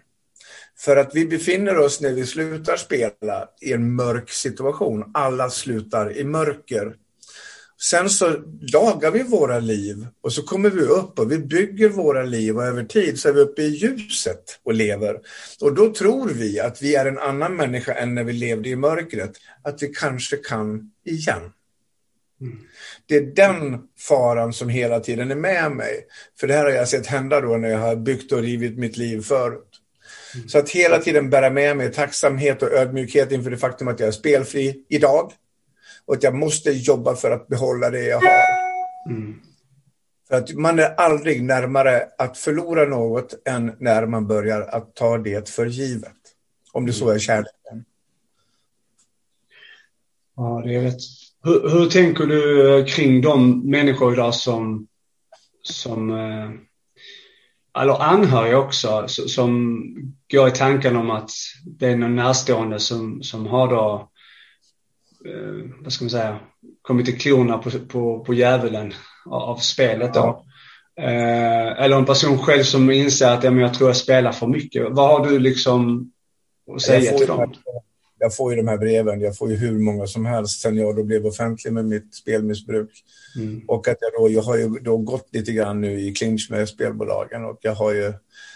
För 0.79 0.97
att 0.97 1.15
vi 1.15 1.27
befinner 1.27 1.79
oss 1.79 2.01
när 2.01 2.13
vi 2.13 2.27
slutar 2.27 2.77
spela 2.77 3.49
i 3.61 3.73
en 3.73 3.95
mörk 3.95 4.31
situation. 4.31 5.11
Alla 5.15 5.51
slutar 5.51 6.17
i 6.19 6.25
mörker. 6.25 6.95
Sen 7.83 8.11
så 8.11 8.37
lagar 8.73 9.11
vi 9.11 9.23
våra 9.23 9.59
liv 9.59 10.07
och 10.23 10.33
så 10.33 10.43
kommer 10.43 10.71
vi 10.71 10.83
upp 10.83 11.19
och 11.19 11.33
vi 11.33 11.39
bygger 11.39 11.89
våra 11.89 12.23
liv 12.23 12.57
och 12.57 12.65
över 12.65 12.85
tid 12.85 13.21
så 13.21 13.29
är 13.29 13.33
vi 13.33 13.41
uppe 13.41 13.63
i 13.63 13.69
ljuset 13.69 14.61
och 14.65 14.75
lever. 14.75 15.21
Och 15.61 15.75
då 15.75 15.93
tror 15.95 16.29
vi 16.29 16.61
att 16.61 16.83
vi 16.83 16.95
är 16.95 17.07
en 17.07 17.19
annan 17.19 17.57
människa 17.57 17.95
än 17.95 18.15
när 18.15 18.25
vi 18.25 18.33
levde 18.33 18.69
i 18.69 18.77
mörkret. 18.77 19.33
Att 19.65 19.83
vi 19.83 19.89
kanske 19.89 20.37
kan 20.37 20.91
igen. 21.05 21.53
Mm. 22.43 22.59
Det 23.07 23.17
är 23.17 23.21
den 23.21 23.81
faran 23.99 24.53
som 24.53 24.69
hela 24.69 25.01
tiden 25.01 25.31
är 25.31 25.35
med 25.35 25.73
mig. 25.73 26.07
För 26.41 26.47
det 26.47 26.55
här 26.55 26.65
har 26.65 26.71
jag 26.71 26.89
sett 26.89 27.07
hända 27.07 27.41
då 27.41 27.57
när 27.57 27.69
jag 27.69 27.79
har 27.79 27.97
byggt 27.97 28.33
och 28.33 28.43
rivit 28.43 28.79
mitt 28.79 28.97
liv 28.97 29.21
förut. 29.21 29.69
Mm. 30.35 30.49
Så 30.49 30.59
att 30.59 30.71
hela 30.71 30.99
tiden 30.99 31.31
bära 31.31 31.51
med 31.51 31.77
mig 31.77 31.93
tacksamhet 31.93 32.63
och 32.63 32.73
ödmjukhet 32.73 33.33
inför 33.33 33.51
det 33.51 33.59
faktum 33.59 33.89
att 33.89 34.01
jag 34.01 34.07
är 34.07 34.13
spelfri 34.13 34.85
idag. 34.89 35.33
Och 36.05 36.15
att 36.15 36.23
jag 36.23 36.35
måste 36.35 36.71
jobba 36.71 37.17
för 37.17 37.31
att 37.31 37.49
behålla 37.49 37.91
det 37.91 38.05
jag 38.05 38.21
har. 38.21 39.11
Mm. 39.11 39.41
För 40.29 40.37
att 40.37 40.55
man 40.55 40.79
är 40.79 40.95
aldrig 40.95 41.43
närmare 41.43 42.09
att 42.19 42.39
förlora 42.39 42.85
något 42.85 43.35
än 43.45 43.77
när 43.79 44.07
man 44.07 44.27
börjar 44.27 44.61
att 44.61 44.95
ta 44.95 45.19
det 45.19 45.49
för 45.49 45.67
givet. 45.67 46.13
Om 46.73 46.87
det 46.87 46.93
så 46.93 47.11
är 47.11 47.19
kärleken. 47.19 47.85
Ja, 50.37 50.63
det 50.65 50.75
är 50.75 50.81
rätt. 50.81 51.22
Hur, 51.45 51.69
hur 51.69 51.87
tänker 51.87 52.27
du 52.27 52.79
eh, 52.79 52.85
kring 52.85 53.21
de 53.21 53.61
människor 53.71 54.13
idag 54.13 54.35
som, 54.35 54.87
som 55.63 56.11
eh, 56.11 56.51
eller 57.83 58.03
anhöriga 58.03 58.59
också, 58.59 59.05
som 59.09 59.83
går 60.33 60.49
i 60.49 60.51
tanken 60.51 60.97
om 60.97 61.11
att 61.11 61.31
det 61.65 61.87
är 61.87 61.97
någon 61.97 62.17
närstående 62.17 62.79
som, 62.79 63.23
som 63.23 63.47
har 63.47 63.69
då, 63.69 64.11
eh, 65.31 65.71
vad 65.81 65.93
ska 65.93 66.05
man 66.05 66.11
säga, 66.11 66.41
kommit 66.83 67.09
i 67.09 67.13
klorna 67.13 67.59
på, 67.59 67.71
på, 67.71 68.25
på 68.25 68.35
djävulen 68.35 68.95
av, 69.27 69.57
spelet 69.57 70.15
då. 70.15 70.21
Ja. 70.21 70.45
Eller 71.05 71.97
en 71.97 72.05
person 72.05 72.39
själv 72.39 72.63
som 72.63 72.91
inser 72.91 73.33
att 73.33 73.45
ja, 73.45 73.51
men 73.51 73.61
jag 73.61 73.75
tror 73.75 73.89
jag 73.89 73.97
spelar 73.97 74.33
för 74.33 74.47
mycket. 74.47 74.87
Vad 74.91 75.09
har 75.09 75.31
du 75.31 75.39
liksom 75.39 76.11
att 76.75 76.83
säga 76.83 77.19
till 77.19 77.27
dem? 77.27 77.55
Jag 78.23 78.37
får 78.37 78.53
ju 78.53 78.57
de 78.57 78.69
här 78.69 78.79
breven, 78.79 79.21
jag 79.21 79.37
får 79.37 79.51
ju 79.51 79.57
hur 79.57 79.79
många 79.79 80.07
som 80.07 80.27
helst 80.27 80.61
sen 80.61 80.77
jag 80.77 80.97
då 80.97 81.03
blev 81.03 81.27
offentlig 81.27 81.73
med 81.73 81.85
mitt 81.85 82.15
spelmissbruk. 82.15 82.91
Mm. 83.37 83.63
Och 83.69 83.89
att 83.89 83.97
jag 84.01 84.13
då, 84.13 84.31
jag 84.31 84.43
har 84.43 84.57
ju 84.57 84.69
då 84.69 84.97
gått 84.97 85.29
lite 85.33 85.53
grann 85.53 85.81
nu 85.81 86.01
i 86.01 86.13
clinch 86.13 86.49
med 86.51 86.69
spelbolagen 86.69 87.45
och 87.45 87.59
jag 87.61 87.75
har 87.75 87.93
ju 87.93 88.13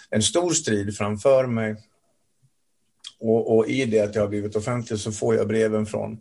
en 0.09 0.21
stor 0.21 0.51
strid 0.51 0.97
framför 0.97 1.47
mig. 1.47 1.75
Och, 3.19 3.57
och 3.57 3.67
i 3.67 3.85
det 3.85 3.99
att 3.99 4.15
jag 4.15 4.21
har 4.21 4.29
blivit 4.29 4.55
offentlig 4.55 4.99
så 4.99 5.11
får 5.11 5.35
jag 5.35 5.47
breven 5.47 5.85
från 5.85 6.17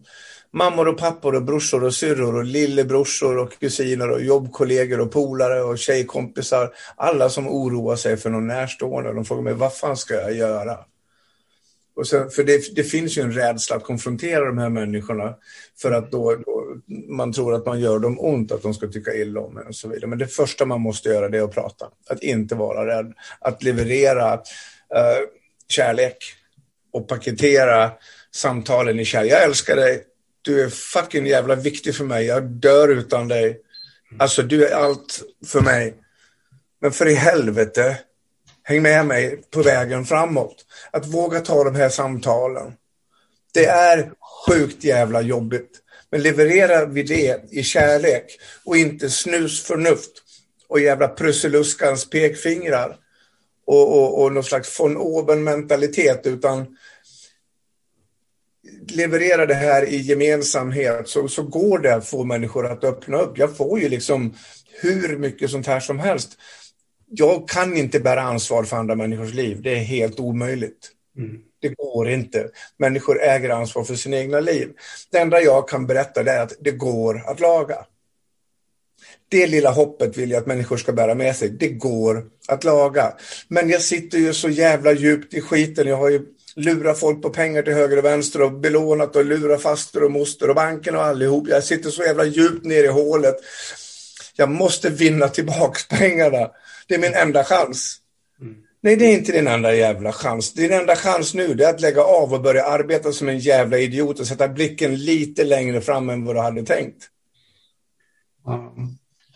mammor 0.53 0.89
och 0.89 0.99
pappor 0.99 1.35
och 1.35 1.43
brorsor 1.43 1.85
och 1.85 1.95
syrror 1.95 2.37
och 2.37 2.45
lillebrorsor 2.45 3.39
och 3.39 3.59
kusiner 3.61 4.11
och 4.11 4.23
jobbkollegor 4.23 5.01
och 5.01 5.13
polare 5.13 5.63
och 5.63 5.79
tjejkompisar. 5.79 6.71
Alla 6.97 7.29
som 7.29 7.49
oroar 7.49 7.97
sig 7.97 8.17
för 8.17 8.31
någon 8.31 8.47
närstående. 8.47 9.13
De 9.13 9.25
frågar 9.25 9.43
mig, 9.43 9.55
vad 9.55 9.77
fan 9.77 9.97
ska 9.97 10.15
jag 10.15 10.35
göra? 10.35 10.79
Och 11.97 12.07
sen, 12.07 12.31
för 12.31 12.45
det, 12.45 12.75
det, 12.75 12.85
finns 12.85 13.19
ju 13.19 13.23
en 13.23 13.33
rädsla 13.33 13.77
att 13.77 13.85
konfrontera 13.85 14.45
de 14.45 14.59
här 14.59 14.69
människorna 14.69 15.35
för 15.79 15.93
att 15.93 16.13
då, 16.13 16.37
då, 16.47 16.77
man 17.09 17.33
tror 17.33 17.55
att 17.55 17.67
man 17.67 17.81
gör 17.81 17.99
dem 17.99 18.21
ont, 18.21 18.53
att 18.53 18.63
de 18.63 18.75
ska 18.75 18.89
tycka 18.89 19.15
illa 19.15 19.41
om 19.41 19.59
en 19.59 19.67
och 19.67 19.75
så 19.75 19.89
vidare. 19.89 20.07
Men 20.07 20.19
det 20.19 20.27
första 20.27 20.65
man 20.65 20.81
måste 20.81 21.09
göra 21.09 21.29
det 21.29 21.39
är 21.39 21.43
att 21.43 21.55
prata, 21.55 21.89
att 22.09 22.23
inte 22.23 22.55
vara 22.55 22.87
rädd, 22.87 23.15
att 23.41 23.63
leverera 23.63 24.35
uh, 24.35 24.41
kärlek 25.69 26.17
och 26.93 27.09
paketera 27.09 27.91
samtalen 28.35 29.01
i 29.01 29.05
kärlek. 29.05 29.33
Jag 29.33 29.45
älskar 29.45 29.77
dig, 29.77 30.05
du 30.43 30.63
är 30.63 30.69
fucking 30.69 31.27
jävla 31.27 31.55
viktig 31.55 31.95
för 31.95 32.05
mig, 32.05 32.27
jag 32.27 32.43
dör 32.43 32.89
utan 32.89 33.29
dig. 33.29 33.61
Alltså 34.19 34.43
du 34.43 34.67
är 34.67 34.75
allt 34.75 35.23
för 35.47 35.61
mig. 35.61 35.95
Men 36.81 36.93
för 36.93 37.07
i 37.07 37.15
helvete, 37.15 37.99
Häng 38.69 38.83
med 38.83 39.07
mig 39.07 39.43
på 39.51 39.63
vägen 39.63 40.05
framåt. 40.05 40.65
Att 40.91 41.07
våga 41.07 41.41
ta 41.41 41.65
de 41.65 41.75
här 41.75 41.89
samtalen. 41.89 42.73
Det 43.55 43.67
är 43.67 44.13
sjukt 44.47 44.85
jävla 44.85 45.23
jobbigt. 45.23 45.71
Men 46.11 46.23
levererar 46.23 46.87
vi 46.87 47.03
det 47.03 47.45
i 47.51 47.63
kärlek 47.63 48.25
och 48.65 48.77
inte 48.77 49.11
snusförnuft 49.11 50.23
och 50.69 50.81
jävla 50.81 51.09
Prussiluskans 51.09 52.11
pekfingrar 52.11 52.97
och, 53.67 53.99
och, 53.99 54.23
och 54.23 54.33
någon 54.33 54.45
slags 54.45 54.81
von 54.81 54.97
oben 54.97 55.45
mentalitet 55.45 56.27
utan 56.27 56.77
leverera 58.89 59.47
det 59.47 59.55
här 59.55 59.85
i 59.89 59.97
gemensamhet 59.97 61.09
så, 61.09 61.29
så 61.29 61.43
går 61.43 61.79
det 61.79 61.95
att 61.95 62.09
få 62.09 62.25
människor 62.25 62.67
att 62.67 62.85
öppna 62.85 63.19
upp. 63.19 63.39
Jag 63.39 63.57
får 63.57 63.81
ju 63.81 63.89
liksom 63.89 64.35
hur 64.81 65.17
mycket 65.19 65.51
sånt 65.51 65.67
här 65.67 65.81
som 65.81 65.99
helst 65.99 66.39
jag 67.11 67.49
kan 67.49 67.77
inte 67.77 68.01
bära 68.01 68.23
ansvar 68.23 68.65
för 68.65 68.77
andra 68.77 68.95
människors 68.95 69.35
liv. 69.35 69.63
Det 69.63 69.71
är 69.71 69.85
helt 69.85 70.21
omöjligt. 70.21 70.91
Mm. 71.19 71.39
Det 71.61 71.69
går 71.69 72.09
inte. 72.09 72.51
Människor 72.79 73.23
äger 73.23 73.51
ansvar 73.51 73.85
för 73.85 73.95
sina 73.95 74.17
egna 74.17 74.41
liv. 74.41 74.69
Det 75.11 75.19
enda 75.19 75.41
jag 75.41 75.69
kan 75.69 75.87
berätta 75.87 76.21
är 76.21 76.41
att 76.41 76.53
det 76.61 76.71
går 76.71 77.23
att 77.31 77.41
laga. 77.41 77.87
Det 79.29 79.47
lilla 79.47 79.71
hoppet 79.71 80.17
vill 80.17 80.31
jag 80.31 80.41
att 80.41 80.47
människor 80.47 80.77
ska 80.77 80.93
bära 80.93 81.15
med 81.15 81.37
sig. 81.37 81.49
Det 81.49 81.69
går 81.69 82.25
att 82.49 82.65
laga. 82.65 83.13
Men 83.49 83.69
jag 83.69 83.83
sitter 83.83 84.19
ju 84.19 84.35
så 84.35 84.49
jävla 84.49 84.93
djupt 84.93 85.35
i 85.35 85.41
skiten. 85.41 85.87
Jag 85.87 85.97
har 85.97 86.11
ju 86.11 86.23
lurat 86.57 86.99
folk 86.99 87.23
på 87.23 87.31
pengar 87.31 87.63
till 87.63 87.73
höger 87.73 87.99
och 87.99 88.05
vänster 88.05 88.43
och 88.43 88.53
belånat 88.53 89.17
och 89.17 89.25
lurat 89.25 89.63
faster 89.63 90.03
och 90.03 90.11
moster 90.11 90.49
och 90.49 90.55
banken 90.55 90.97
och 90.97 91.03
allihop. 91.03 91.49
Jag 91.49 91.65
sitter 91.65 91.91
så 91.91 92.03
jävla 92.03 92.25
djupt 92.25 92.65
ner 92.65 92.85
i 92.85 92.89
hålet. 92.89 93.37
Jag 94.37 94.51
måste 94.51 94.91
vinna 94.91 95.29
tillbaks 95.29 95.89
pengarna. 95.89 96.51
Det 96.89 96.95
är 96.95 96.99
min 96.99 97.15
enda 97.15 97.45
chans. 97.45 97.97
Mm. 98.41 98.55
Nej, 98.81 98.97
det 98.97 99.05
är 99.05 99.13
inte 99.13 99.33
din 99.33 99.49
enda 99.49 99.75
jävla 99.75 100.13
chans. 100.13 100.53
Din 100.53 100.73
enda 100.73 100.97
chans 100.97 101.35
nu 101.35 101.53
är 101.53 101.71
att 101.71 101.81
lägga 101.81 102.03
av 102.03 102.35
och 102.35 102.43
börja 102.43 102.65
arbeta 102.65 103.13
som 103.13 103.29
en 103.29 103.39
jävla 103.39 103.79
idiot 103.79 104.21
och 104.21 104.27
sätta 104.27 104.49
blicken 104.49 104.97
lite 104.97 105.45
längre 105.45 105.81
fram 105.81 106.11
än 106.11 106.25
vad 106.25 106.37
du 106.37 106.41
hade 106.41 106.63
tänkt. 106.63 107.09
Ja, 108.45 108.75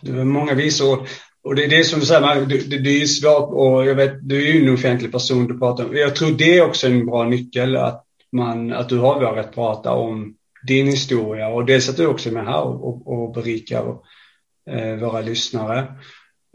det 0.01 0.11
är 0.11 0.25
många 0.25 0.55
visor. 0.55 1.09
Och 1.43 1.55
det 1.55 1.65
är 1.65 1.69
det 1.69 1.85
som 1.85 2.01
du 2.01 2.07
säger, 2.07 2.47
det, 2.47 2.79
det 2.79 3.03
är 3.03 3.07
svårt 3.07 3.51
och 3.53 3.87
jag 3.87 3.95
vet, 3.95 4.29
du 4.29 4.49
är 4.49 4.53
ju 4.53 4.69
en 4.69 4.75
offentlig 4.75 5.13
person 5.13 5.47
du 5.47 5.59
pratar 5.59 5.85
om. 5.85 5.97
Jag 5.97 6.17
tror 6.17 6.31
det 6.31 6.59
är 6.59 6.67
också 6.67 6.87
en 6.87 7.07
bra 7.07 7.25
nyckel 7.25 7.77
att, 7.77 8.05
man, 8.33 8.73
att 8.73 8.89
du 8.89 8.99
har 8.99 9.21
vågat 9.21 9.55
prata 9.55 9.93
om 9.93 10.35
din 10.67 10.87
historia 10.87 11.49
och 11.49 11.67
dels 11.67 11.89
att 11.89 11.97
du 11.97 12.07
också 12.07 12.29
är 12.29 12.33
med 12.33 12.45
här 12.45 12.63
och, 12.63 13.13
och 13.13 13.35
berikar 13.35 13.89
eh, 13.89 13.97
våra 15.01 15.21
lyssnare. 15.21 15.95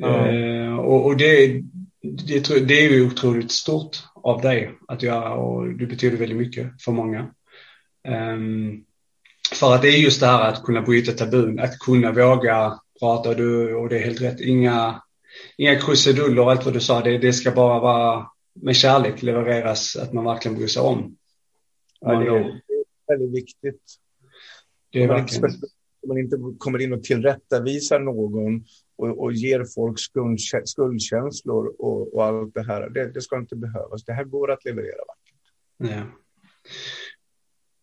Mm. 0.03 0.79
och, 0.79 1.05
och 1.05 1.17
det, 1.17 1.61
det, 2.01 2.67
det, 2.67 2.85
är 2.85 2.89
ju 2.89 3.07
otroligt 3.07 3.51
stort 3.51 3.97
av 4.15 4.41
dig 4.41 4.71
att 4.87 5.03
göra 5.03 5.33
och 5.33 5.67
det 5.67 5.85
betyder 5.85 6.17
väldigt 6.17 6.37
mycket 6.37 6.81
för 6.81 6.91
många. 6.91 7.31
Um, 8.07 8.85
för 9.53 9.75
att 9.75 9.81
det 9.81 9.87
är 9.87 9.97
just 9.97 10.19
det 10.19 10.27
här 10.27 10.49
att 10.49 10.63
kunna 10.63 10.81
bryta 10.81 11.11
tabun, 11.11 11.59
att 11.59 11.79
kunna 11.79 12.11
våga 12.11 12.79
prata 12.99 13.29
och, 13.29 13.35
du, 13.35 13.75
och 13.75 13.89
det 13.89 13.97
är 13.97 14.03
helt 14.03 14.21
rätt. 14.21 14.41
Inga, 14.41 15.01
inga 15.57 15.79
krusiduller 15.79 16.41
och 16.41 16.51
allt 16.51 16.65
vad 16.65 16.73
du 16.73 16.79
sa, 16.79 17.01
det, 17.01 17.17
det 17.17 17.33
ska 17.33 17.51
bara 17.51 17.79
vara 17.79 18.27
med 18.53 18.75
kärlek 18.75 19.23
levereras, 19.23 19.95
att 19.95 20.13
man 20.13 20.25
verkligen 20.25 20.57
bryr 20.57 20.67
sig 20.67 20.81
om. 20.81 21.15
Ja, 21.99 22.19
det 22.19 22.27
är 22.27 22.61
väldigt 23.07 23.43
viktigt. 23.43 23.81
Det 24.91 25.03
är 25.03 25.07
verkligen. 25.07 25.51
Om 26.05 26.09
man 26.09 26.17
inte 26.17 26.37
kommer 26.57 26.81
in 26.81 26.93
och 26.93 27.03
tillrättavisar 27.03 27.99
någon 27.99 28.65
och, 28.97 29.23
och 29.23 29.33
ger 29.33 29.65
folk 29.75 29.99
skuld, 29.99 30.39
skuldkänslor 30.65 31.75
och, 31.79 32.15
och, 32.15 32.25
allt 32.25 32.53
det 32.53 32.63
här. 32.63 32.89
Det, 32.89 33.13
det, 33.13 33.21
ska 33.21 33.37
inte 33.37 33.55
behövas. 33.55 34.05
Det 34.05 34.13
här 34.13 34.23
går 34.23 34.51
att 34.51 34.65
leverera 34.65 35.01
vackert. 35.07 35.93
Ja. 35.93 36.03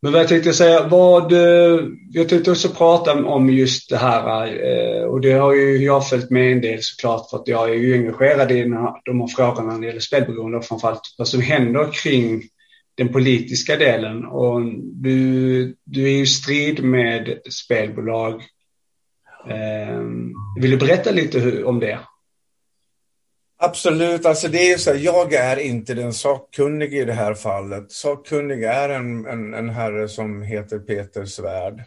Men 0.02 0.12
vad 0.12 0.20
jag 0.20 0.28
tänkte 0.28 0.52
säga, 0.52 0.88
vad, 0.88 1.32
eh, 1.32 1.80
jag 2.11 2.28
tänkte 2.28 2.50
också 2.50 2.68
prata 2.68 3.24
om 3.24 3.50
just 3.50 3.90
det 3.90 3.96
här 3.96 4.46
eh, 4.46 5.04
och 5.04 5.20
det 5.20 5.32
har 5.32 5.54
ju 5.54 5.85
jag 5.85 6.08
följt 6.08 6.30
med 6.30 6.52
en 6.52 6.61
del 6.61 6.78
såklart 6.82 7.30
för 7.30 7.37
att 7.37 7.48
jag 7.48 7.70
är 7.70 7.74
ju 7.74 7.94
engagerad 7.94 8.52
i 8.52 8.62
de 9.04 9.20
här 9.20 9.26
frågorna 9.37 9.72
när 9.72 9.80
det 9.80 9.87
gäller 9.87 10.00
spelberoende 10.00 10.58
och 10.58 10.64
framförallt 10.64 11.14
vad 11.18 11.28
som 11.28 11.40
händer 11.40 11.92
kring 11.92 12.42
den 12.94 13.12
politiska 13.12 13.76
delen 13.76 14.24
och 14.24 14.61
du, 14.83 15.76
du 15.85 16.02
är 16.02 16.22
i 16.22 16.26
strid 16.26 16.85
med 16.85 17.38
spelbolag 17.50 18.42
ehm, 19.48 20.33
vill 20.61 20.70
du 20.70 20.76
berätta 20.76 21.11
lite 21.11 21.64
om 21.64 21.81
det? 21.81 21.98
Absolut, 23.64 24.26
alltså 24.26 24.48
det 24.48 24.72
är 24.72 24.78
så 24.78 24.90
här, 24.90 24.98
jag 24.98 25.33
är 25.33 25.57
inte 25.57 25.94
den 25.94 26.12
sakkunnige 26.12 27.02
i 27.02 27.05
det 27.05 27.12
här 27.12 27.35
fallet. 27.35 27.92
Sakkunnig 27.92 28.62
är 28.62 28.88
en, 28.88 29.26
en, 29.26 29.55
en 29.55 29.68
herre 29.68 30.09
som 30.09 30.42
heter 30.42 30.78
Peter 30.78 31.24
Svärd. 31.24 31.83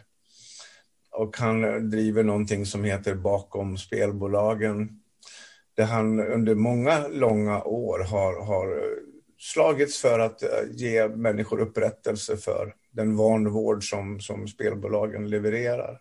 Och 1.10 1.36
han 1.38 1.90
driver 1.90 2.22
någonting 2.22 2.66
som 2.66 2.84
heter 2.84 3.14
Bakom 3.14 3.76
spelbolagen. 3.76 4.88
Där 5.76 5.84
han 5.84 6.20
under 6.20 6.54
många 6.54 7.08
långa 7.08 7.62
år 7.62 7.98
har, 7.98 8.44
har 8.44 8.96
slagits 9.38 9.98
för 9.98 10.18
att 10.18 10.42
eh, 10.42 10.48
ge 10.70 11.08
människor 11.08 11.60
upprättelse 11.60 12.36
för 12.36 12.74
den 12.92 13.16
vanvård 13.16 13.90
som, 13.90 14.20
som 14.20 14.48
spelbolagen 14.48 15.30
levererar. 15.30 16.00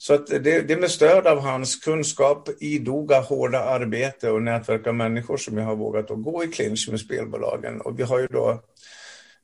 Så 0.00 0.14
att 0.14 0.26
det, 0.26 0.38
det 0.38 0.72
är 0.72 0.80
med 0.80 0.90
stöd 0.90 1.26
av 1.26 1.38
hans 1.38 1.76
kunskap, 1.76 2.48
idoga, 2.60 3.20
hårda 3.20 3.58
arbete 3.58 4.30
och 4.30 4.42
nätverk 4.42 4.86
av 4.86 4.94
människor 4.94 5.36
som 5.36 5.58
jag 5.58 5.64
har 5.64 5.76
vågat 5.76 6.10
att 6.10 6.22
gå 6.22 6.44
i 6.44 6.48
clinch 6.48 6.88
med 6.90 7.00
spelbolagen. 7.00 7.80
Och 7.80 7.98
vi 7.98 8.02
har 8.02 8.18
ju 8.18 8.26
då 8.26 8.62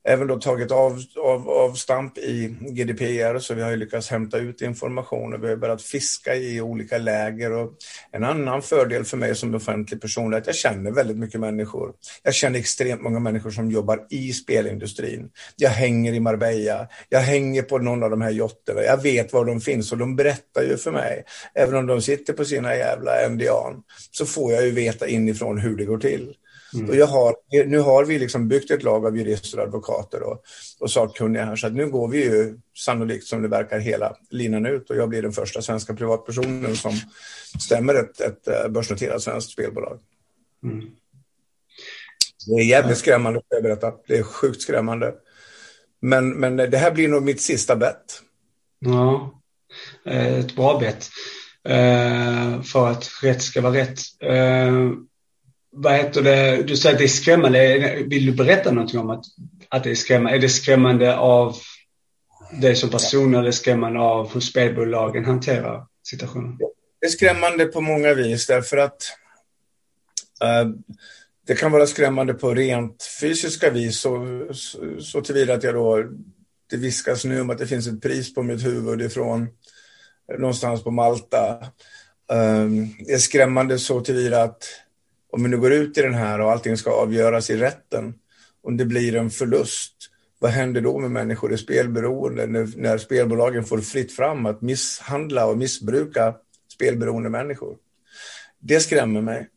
även 0.07 0.27
då 0.27 0.39
tagit 0.39 0.71
av, 0.71 1.01
av, 1.23 1.49
av 1.49 1.73
stamp 1.73 2.17
i 2.17 2.55
GDPR 2.61 3.39
så 3.39 3.53
vi 3.53 3.61
har 3.61 3.71
ju 3.71 3.77
lyckats 3.77 4.09
hämta 4.09 4.37
ut 4.37 4.61
information 4.61 5.33
och 5.33 5.43
vi 5.43 5.49
har 5.49 5.55
börjat 5.55 5.81
fiska 5.81 6.35
i 6.35 6.61
olika 6.61 6.97
läger. 6.97 7.51
Och 7.51 7.71
en 8.11 8.23
annan 8.23 8.61
fördel 8.61 9.05
för 9.05 9.17
mig 9.17 9.35
som 9.35 9.55
offentlig 9.55 10.01
person 10.01 10.33
är 10.33 10.37
att 10.37 10.47
jag 10.47 10.55
känner 10.55 10.91
väldigt 10.91 11.17
mycket 11.17 11.39
människor. 11.39 11.93
Jag 12.23 12.33
känner 12.33 12.59
extremt 12.59 13.01
många 13.01 13.19
människor 13.19 13.51
som 13.51 13.71
jobbar 13.71 14.07
i 14.09 14.33
spelindustrin. 14.33 15.29
Jag 15.55 15.69
hänger 15.69 16.13
i 16.13 16.19
Marbella, 16.19 16.87
jag 17.09 17.19
hänger 17.19 17.61
på 17.61 17.77
någon 17.77 18.03
av 18.03 18.09
de 18.09 18.21
här 18.21 18.31
jotterna, 18.31 18.83
jag 18.83 19.01
vet 19.01 19.33
var 19.33 19.45
de 19.45 19.61
finns 19.61 19.91
och 19.91 19.97
de 19.97 20.15
berättar 20.15 20.63
ju 20.63 20.77
för 20.77 20.91
mig. 20.91 21.23
Även 21.53 21.75
om 21.75 21.87
de 21.87 22.01
sitter 22.01 22.33
på 22.33 22.45
sina 22.45 22.75
jävla 22.75 23.11
NDA 23.29 23.83
så 24.11 24.25
får 24.25 24.53
jag 24.53 24.65
ju 24.65 24.71
veta 24.71 25.07
inifrån 25.07 25.57
hur 25.57 25.77
det 25.77 25.85
går 25.85 25.97
till. 25.97 26.33
Mm. 26.75 26.89
Och 26.89 26.95
jag 26.95 27.07
har, 27.07 27.35
nu 27.65 27.79
har 27.79 28.05
vi 28.05 28.19
liksom 28.19 28.47
byggt 28.47 28.71
ett 28.71 28.83
lag 28.83 29.05
av 29.05 29.17
jurister, 29.17 29.57
advokater 29.57 30.23
och, 30.23 30.43
och 30.79 30.91
sakkunniga 30.91 31.45
här. 31.45 31.55
Så 31.55 31.67
att 31.67 31.73
nu 31.73 31.89
går 31.89 32.07
vi 32.07 32.23
ju 32.23 32.59
sannolikt 32.77 33.25
som 33.25 33.41
det 33.41 33.47
verkar 33.47 33.79
hela 33.79 34.15
linan 34.29 34.65
ut 34.65 34.89
och 34.89 34.95
jag 34.95 35.09
blir 35.09 35.21
den 35.21 35.31
första 35.31 35.61
svenska 35.61 35.93
privatpersonen 35.93 36.75
som 36.75 36.91
stämmer 37.59 37.93
ett, 37.93 38.21
ett 38.21 38.47
eh, 38.47 38.67
börsnoterat 38.69 39.21
svenskt 39.21 39.51
spelbolag. 39.51 39.99
Mm. 40.63 40.85
Det 42.47 42.61
är 42.61 42.65
jävligt 42.65 42.97
skrämmande, 42.97 43.41
jag 43.49 43.63
berätta. 43.63 43.93
Det 44.07 44.17
är 44.17 44.23
sjukt 44.23 44.61
skrämmande. 44.61 45.13
Men, 46.01 46.29
men 46.29 46.57
det 46.57 46.77
här 46.77 46.91
blir 46.91 47.07
nog 47.07 47.23
mitt 47.23 47.41
sista 47.41 47.75
bett. 47.75 48.21
Ja, 48.79 49.41
eh, 50.05 50.39
ett 50.39 50.55
bra 50.55 50.79
bett. 50.79 51.09
Eh, 51.63 52.61
för 52.61 52.87
att 52.87 53.09
rätt 53.23 53.41
ska 53.41 53.61
vara 53.61 53.73
rätt 53.73 53.99
vad 55.75 55.93
heter 55.93 56.21
det, 56.21 56.63
du 56.63 56.77
säger 56.77 56.95
att 56.95 56.99
det 56.99 57.05
är 57.05 57.07
skrämmande. 57.07 58.03
Vill 58.07 58.25
du 58.25 58.31
berätta 58.31 58.71
någonting 58.71 58.99
om 58.99 59.09
att, 59.09 59.25
att 59.69 59.83
det 59.83 59.91
är 59.91 59.95
skrämmande? 59.95 60.37
Är 60.37 60.41
det 60.41 60.49
skrämmande 60.49 61.17
av 61.17 61.55
dig 62.61 62.75
som 62.75 62.89
person 62.89 63.35
eller 63.35 63.51
skrämmande 63.51 63.99
av 63.99 64.33
hur 64.33 64.39
spelbolagen 64.39 65.25
hanterar 65.25 65.85
situationen? 66.03 66.57
Det 67.01 67.07
är 67.07 67.11
skrämmande 67.11 67.65
på 67.65 67.81
många 67.81 68.13
vis 68.13 68.47
därför 68.47 68.77
att 68.77 69.03
uh, 70.43 70.71
det 71.47 71.55
kan 71.55 71.71
vara 71.71 71.87
skrämmande 71.87 72.33
på 72.33 72.53
rent 72.53 73.03
fysiska 73.21 73.69
vis 73.69 73.99
så, 73.99 74.47
så, 74.53 74.79
så 74.99 75.21
tillvida 75.21 75.53
att 75.53 75.63
jag 75.63 75.73
då, 75.73 76.03
det 76.69 76.77
viskas 76.77 77.25
nu 77.25 77.41
om 77.41 77.49
att 77.49 77.57
det 77.57 77.67
finns 77.67 77.87
ett 77.87 78.01
pris 78.01 78.33
på 78.33 78.43
mitt 78.43 78.65
huvud 78.65 79.01
ifrån 79.01 79.47
någonstans 80.37 80.83
på 80.83 80.91
Malta. 80.91 81.57
Um, 82.31 82.95
det 83.05 83.13
är 83.13 83.17
skrämmande 83.17 83.79
så 83.79 84.01
tillvida 84.01 84.43
att 84.43 84.63
om 85.35 85.43
vi 85.43 85.49
nu 85.49 85.57
går 85.57 85.73
ut 85.73 85.97
i 85.97 86.01
den 86.01 86.13
här 86.13 86.41
och 86.41 86.51
allting 86.51 86.77
ska 86.77 86.91
avgöras 86.91 87.49
i 87.49 87.57
rätten, 87.57 88.13
om 88.63 88.77
det 88.77 88.85
blir 88.85 89.15
en 89.15 89.29
förlust, 89.29 89.93
vad 90.39 90.51
händer 90.51 90.81
då 90.81 90.99
med 90.99 91.11
människor 91.11 91.53
i 91.53 91.57
spelberoende 91.57 92.47
när, 92.47 92.69
när 92.77 92.97
spelbolagen 92.97 93.63
får 93.63 93.77
fritt 93.77 94.11
fram 94.11 94.45
att 94.45 94.61
misshandla 94.61 95.45
och 95.45 95.57
missbruka 95.57 96.35
spelberoende 96.73 97.29
människor? 97.29 97.77
Det 98.59 98.79
skrämmer 98.79 99.21
mig. 99.21 99.49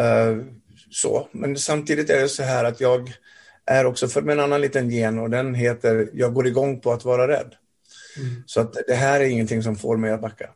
Uh, 0.00 0.44
så, 0.90 1.28
men 1.32 1.56
samtidigt 1.56 2.10
är 2.10 2.20
det 2.20 2.28
så 2.28 2.42
här 2.42 2.64
att 2.64 2.80
jag 2.80 3.12
är 3.64 3.84
också 3.84 4.08
för 4.08 4.22
med 4.22 4.32
en 4.32 4.44
annan 4.44 4.60
liten 4.60 4.90
gen 4.90 5.18
och 5.18 5.30
den 5.30 5.54
heter 5.54 6.10
jag 6.12 6.34
går 6.34 6.46
igång 6.46 6.80
på 6.80 6.92
att 6.92 7.04
vara 7.04 7.28
rädd. 7.28 7.54
Mm. 8.16 8.42
Så 8.46 8.60
att 8.60 8.76
det 8.86 8.94
här 8.94 9.20
är 9.20 9.24
ingenting 9.24 9.62
som 9.62 9.76
får 9.76 9.96
mig 9.96 10.10
att 10.10 10.20
backa. 10.20 10.50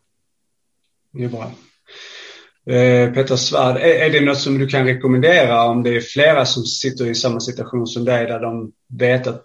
Det 1.12 1.24
är 1.24 1.28
bra. 1.28 1.52
Eh, 2.66 3.12
Peter 3.12 3.36
Svärd, 3.36 3.76
är, 3.76 3.80
är, 3.80 4.10
det 4.10 4.20
något 4.20 4.38
som 4.38 4.58
du 4.58 4.66
kan 4.66 4.86
rekommendera 4.86 5.64
om 5.64 5.82
det 5.82 5.96
är 5.96 6.00
flera 6.00 6.46
som 6.46 6.64
sitter 6.64 7.06
i 7.06 7.14
samma 7.14 7.40
situation 7.40 7.86
som 7.86 8.04
dig 8.04 8.26
där 8.26 8.40
de 8.40 8.72
vet 8.98 9.26
att 9.26 9.44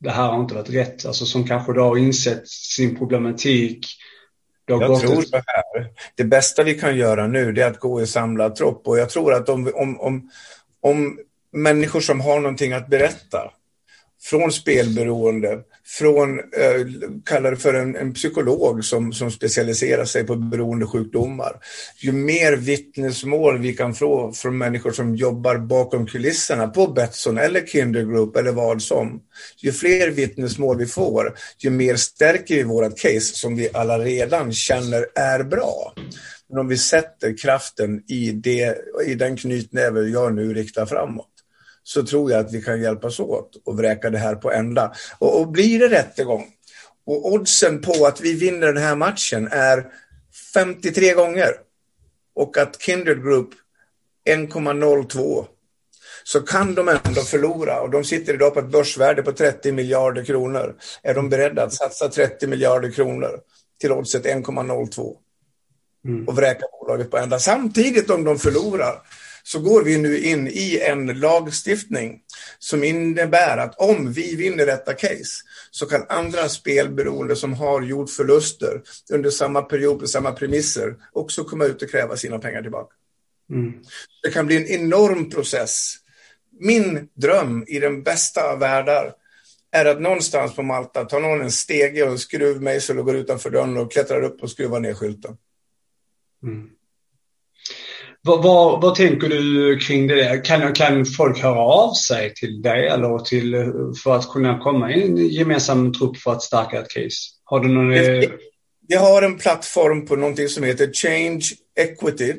det 0.00 0.10
här 0.10 0.28
har 0.28 0.40
inte 0.40 0.54
varit 0.54 0.70
rätt, 0.70 1.06
alltså 1.06 1.26
som 1.26 1.46
kanske 1.46 1.72
då 1.72 1.82
har 1.82 1.96
insett 1.96 2.48
sin 2.48 2.96
problematik. 2.98 3.86
Jag 4.66 5.00
tror 5.00 5.22
så 5.22 5.36
här, 5.36 5.90
det 6.14 6.24
bästa 6.24 6.62
vi 6.62 6.74
kan 6.74 6.96
göra 6.96 7.26
nu 7.26 7.48
är 7.48 7.66
att 7.66 7.78
gå 7.78 8.02
i 8.02 8.06
samlad 8.06 8.54
tropp. 8.54 8.88
Och 8.88 8.98
jag 8.98 9.10
tror 9.10 9.34
att 9.34 9.48
om, 9.48 9.72
om, 9.74 10.00
om, 10.00 10.30
om 10.80 11.18
människor 11.52 12.00
som 12.00 12.20
har 12.20 12.40
någonting 12.40 12.72
att 12.72 12.88
berätta 12.88 13.50
från 14.22 14.52
spelberoende, 14.52 15.60
från, 15.98 16.38
eh, 16.38 16.86
kallar 17.24 17.50
det 17.50 17.56
för 17.56 17.74
en, 17.74 17.96
en, 17.96 18.14
psykolog 18.14 18.84
som, 18.84 19.12
som 19.12 19.30
specialiserar 19.30 20.04
sig 20.04 20.26
på 20.26 20.36
beroendesjukdomar. 20.36 21.52
Ju 21.96 22.12
mer 22.12 22.52
vittnesmål 22.52 23.58
vi 23.58 23.72
kan 23.72 23.94
få 23.94 24.32
från 24.32 24.58
människor 24.58 24.92
som 24.92 25.16
jobbar 25.16 25.58
bakom 25.58 26.06
kulisserna 26.06 26.68
på 26.68 26.86
Betsson 26.86 27.38
eller 27.38 27.66
Kinder 27.66 28.02
Group 28.02 28.36
eller 28.36 28.52
vad 28.52 28.82
som, 28.82 29.20
ju 29.58 29.72
fler 29.72 30.10
vittnesmål 30.10 30.78
vi 30.78 30.86
får, 30.86 31.34
ju 31.58 31.70
mer 31.70 31.96
stärker 31.96 32.54
vi 32.54 32.62
vårt 32.62 32.98
case 32.98 33.20
som 33.20 33.56
vi 33.56 33.68
alla 33.72 33.98
redan 33.98 34.52
känner 34.52 35.06
är 35.14 35.42
bra. 35.42 35.94
Men 36.50 36.58
om 36.58 36.68
vi 36.68 36.78
sätter 36.78 37.36
kraften 37.36 38.02
i, 38.08 38.32
det, 38.32 38.78
i 39.06 39.14
den 39.14 39.36
knytnäve 39.36 40.00
jag 40.00 40.34
nu 40.34 40.54
riktar 40.54 40.86
framåt, 40.86 41.29
så 41.92 42.02
tror 42.02 42.30
jag 42.30 42.40
att 42.40 42.52
vi 42.52 42.62
kan 42.62 42.82
hjälpas 42.82 43.20
åt 43.20 43.50
och 43.64 43.78
vräka 43.78 44.10
det 44.10 44.18
här 44.18 44.34
på 44.34 44.52
ända. 44.52 44.92
Och, 45.18 45.40
och 45.40 45.48
blir 45.48 45.78
det 45.78 45.88
rättegång 45.88 46.46
och 47.06 47.32
oddsen 47.32 47.80
på 47.80 48.06
att 48.06 48.20
vi 48.20 48.34
vinner 48.34 48.66
den 48.66 48.82
här 48.82 48.96
matchen 48.96 49.48
är 49.50 49.86
53 50.54 51.14
gånger 51.14 51.50
och 52.34 52.58
att 52.58 52.82
Kindred 52.82 53.22
Group 53.22 53.48
1,02 54.28 55.46
så 56.24 56.40
kan 56.40 56.74
de 56.74 56.88
ändå 56.88 57.20
förlora 57.20 57.80
och 57.80 57.90
de 57.90 58.04
sitter 58.04 58.34
idag 58.34 58.54
på 58.54 58.60
ett 58.60 58.72
börsvärde 58.72 59.22
på 59.22 59.32
30 59.32 59.72
miljarder 59.72 60.24
kronor. 60.24 60.74
Är 61.02 61.14
de 61.14 61.28
beredda 61.28 61.62
att 61.62 61.72
satsa 61.72 62.08
30 62.08 62.46
miljarder 62.46 62.90
kronor 62.90 63.40
till 63.80 63.92
oddset 63.92 64.24
1,02 64.24 65.16
mm. 66.04 66.28
och 66.28 66.36
vräka 66.36 66.66
bolaget 66.80 67.10
på 67.10 67.18
ända 67.18 67.38
samtidigt 67.38 68.10
om 68.10 68.24
de 68.24 68.38
förlorar 68.38 69.02
så 69.42 69.58
går 69.58 69.82
vi 69.82 69.98
nu 69.98 70.18
in 70.18 70.48
i 70.48 70.80
en 70.80 71.06
lagstiftning 71.06 72.20
som 72.58 72.84
innebär 72.84 73.58
att 73.58 73.78
om 73.78 74.12
vi 74.12 74.36
vinner 74.36 74.66
detta 74.66 74.94
case 74.94 75.44
så 75.70 75.86
kan 75.86 76.06
andra 76.08 76.48
spelberoende 76.48 77.36
som 77.36 77.52
har 77.52 77.82
gjort 77.82 78.10
förluster 78.10 78.82
under 79.12 79.30
samma 79.30 79.62
period 79.62 80.00
på 80.00 80.06
samma 80.06 80.32
premisser 80.32 80.96
också 81.12 81.44
komma 81.44 81.64
ut 81.64 81.82
och 81.82 81.90
kräva 81.90 82.16
sina 82.16 82.38
pengar 82.38 82.62
tillbaka. 82.62 82.94
Mm. 83.50 83.72
Det 84.22 84.30
kan 84.30 84.46
bli 84.46 84.56
en 84.56 84.66
enorm 84.66 85.30
process. 85.30 85.96
Min 86.60 87.08
dröm 87.14 87.64
i 87.66 87.78
den 87.78 88.02
bästa 88.02 88.52
av 88.52 88.58
världar 88.58 89.12
är 89.72 89.84
att 89.84 90.00
någonstans 90.00 90.54
på 90.54 90.62
Malta 90.62 91.04
tar 91.04 91.20
någon 91.20 91.40
en 91.40 91.50
stege 91.50 92.02
och 92.02 92.10
en 92.10 92.18
skruvmejsel 92.18 92.98
och 92.98 93.04
går 93.04 93.16
utanför 93.16 93.50
dörren 93.50 93.76
och 93.76 93.92
klättrar 93.92 94.22
upp 94.22 94.42
och 94.42 94.50
skruvar 94.50 94.80
ner 94.80 94.94
skylten. 94.94 95.36
Mm. 96.42 96.70
Vad, 98.22 98.42
vad, 98.42 98.82
vad, 98.82 98.94
tänker 98.94 99.28
du 99.28 99.78
kring 99.78 100.06
det? 100.06 100.44
Kan, 100.44 100.72
kan 100.72 101.06
folk 101.06 101.42
höra 101.42 101.60
av 101.60 101.92
sig 101.92 102.34
till 102.34 102.62
dig 102.62 102.88
eller 102.88 103.18
till, 103.18 103.72
för 104.02 104.16
att 104.16 104.28
kunna 104.28 104.58
komma 104.58 104.92
i 104.92 105.02
en 105.02 105.16
gemensam 105.16 105.92
trupp 105.92 106.16
för 106.16 106.32
att 106.32 106.42
stärka 106.42 106.80
ett 106.80 106.90
case? 106.90 107.16
Har 107.44 107.60
du 107.60 107.68
någon... 107.68 107.90
Vi 108.88 108.96
har 108.96 109.22
en 109.22 109.38
plattform 109.38 110.06
på 110.06 110.16
någonting 110.16 110.48
som 110.48 110.64
heter 110.64 110.90
Change 110.92 111.42
Equity. 111.76 112.34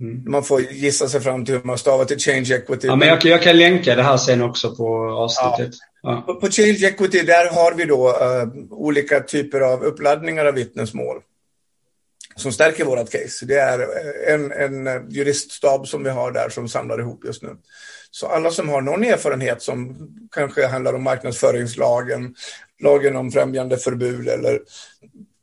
Mm. 0.00 0.30
Man 0.30 0.42
får 0.42 0.60
gissa 0.60 1.08
sig 1.08 1.20
fram 1.20 1.44
till 1.44 1.54
hur 1.54 1.62
man 1.64 1.78
stavar 1.78 2.04
till 2.04 2.18
Change 2.18 2.54
Equity. 2.54 2.86
Ja, 2.86 2.96
men 2.96 3.08
jag, 3.08 3.24
jag, 3.24 3.42
kan 3.42 3.58
länka 3.58 3.94
det 3.94 4.02
här 4.02 4.16
sen 4.16 4.42
också 4.42 4.76
på 4.76 5.10
avsnittet. 5.10 5.74
Ja. 6.02 6.12
Ja. 6.12 6.22
På, 6.26 6.40
på 6.40 6.50
Change 6.50 6.86
Equity 6.86 7.22
där 7.22 7.50
har 7.54 7.74
vi 7.74 7.84
då 7.84 8.08
uh, 8.08 8.72
olika 8.72 9.20
typer 9.20 9.60
av 9.60 9.82
uppladdningar 9.82 10.44
av 10.44 10.54
vittnesmål 10.54 11.16
som 12.36 12.52
stärker 12.52 12.84
vårt 12.84 13.10
case. 13.10 13.46
Det 13.46 13.58
är 13.58 13.78
eh, 13.78 14.34
en, 14.34 14.52
en 14.52 14.86
eh, 14.86 15.02
juriststab 15.08 15.88
som 15.88 16.04
vi 16.04 16.10
har 16.10 16.32
där 16.32 16.48
som 16.48 16.68
samlar 16.68 17.00
ihop 17.00 17.24
just 17.24 17.42
nu. 17.42 17.56
Så 18.10 18.26
alla 18.26 18.50
som 18.50 18.68
har 18.68 18.80
någon 18.80 19.04
erfarenhet 19.04 19.62
som 19.62 20.08
kanske 20.30 20.66
handlar 20.66 20.94
om 20.94 21.02
marknadsföringslagen, 21.02 22.34
lagen 22.82 23.16
om 23.16 23.32
främjande 23.32 23.76
förbud 23.76 24.28
eller 24.28 24.60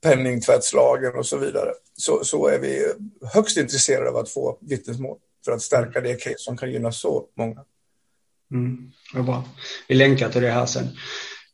penningtvättslagen 0.04 1.16
och 1.16 1.26
så 1.26 1.38
vidare, 1.38 1.72
så, 1.98 2.24
så 2.24 2.48
är 2.48 2.60
vi 2.60 2.94
högst 3.34 3.58
intresserade 3.58 4.10
av 4.10 4.18
att 4.18 4.30
få 4.30 4.58
vittnesmål 4.62 5.18
för 5.46 5.52
att 5.52 5.62
stärka 5.62 6.02
det 6.02 6.16
case 6.16 6.36
som 6.38 6.58
kan 6.58 6.72
gynna 6.72 6.92
så 6.92 7.26
många. 7.38 7.64
Mm, 8.52 8.92
det 9.14 9.22
bra. 9.22 9.44
Vi 9.88 9.96
länkar 9.96 10.30
till 10.30 10.42
det 10.42 10.52
här 10.52 10.66
sen. 10.66 10.88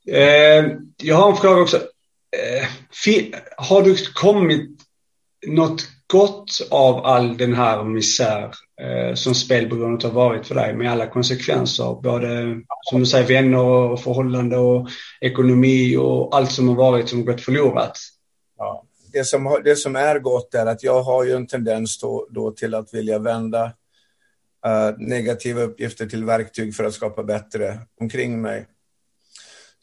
Eh, 0.08 0.78
jag 0.98 1.16
har 1.16 1.32
en 1.32 1.38
fråga 1.38 1.62
också. 1.62 1.78
Eh, 1.78 2.68
har 3.58 3.82
du 3.82 3.96
kommit 4.14 4.83
något 5.48 5.88
gott 6.08 6.68
av 6.72 7.06
all 7.06 7.38
den 7.38 7.54
här 7.54 7.84
misär 7.84 8.52
eh, 8.82 9.16
som 9.16 9.36
spelberoendet 9.36 10.04
har 10.04 10.12
varit 10.12 10.48
för 10.48 10.56
dig 10.56 10.76
med 10.76 10.92
alla 10.92 11.08
konsekvenser, 11.08 12.02
både 12.04 12.62
som 12.82 13.00
du 13.00 13.06
säger 13.06 13.28
vänner 13.28 13.64
och 13.64 14.00
förhållande 14.00 14.58
och 14.58 14.90
ekonomi 15.22 15.98
och 15.98 16.36
allt 16.36 16.52
som 16.52 16.68
har 16.68 16.76
varit 16.76 17.10
som 17.10 17.20
har 17.20 17.26
gått 17.26 17.42
förlorat? 17.42 17.98
Ja. 18.58 18.84
Det, 19.14 19.24
som, 19.26 19.62
det 19.64 19.76
som 19.76 19.96
är 19.96 20.20
gott 20.20 20.54
är 20.54 20.66
att 20.66 20.84
jag 20.84 21.04
har 21.04 21.24
ju 21.24 21.32
en 21.32 21.48
tendens 21.48 22.00
då, 22.00 22.28
då 22.30 22.52
till 22.52 22.76
att 22.76 22.94
vilja 22.94 23.20
vända 23.20 23.66
eh, 24.66 24.98
negativa 24.98 25.62
uppgifter 25.62 26.06
till 26.06 26.26
verktyg 26.26 26.76
för 26.76 26.84
att 26.84 26.94
skapa 26.94 27.24
bättre 27.24 27.80
omkring 28.02 28.42
mig. 28.42 28.68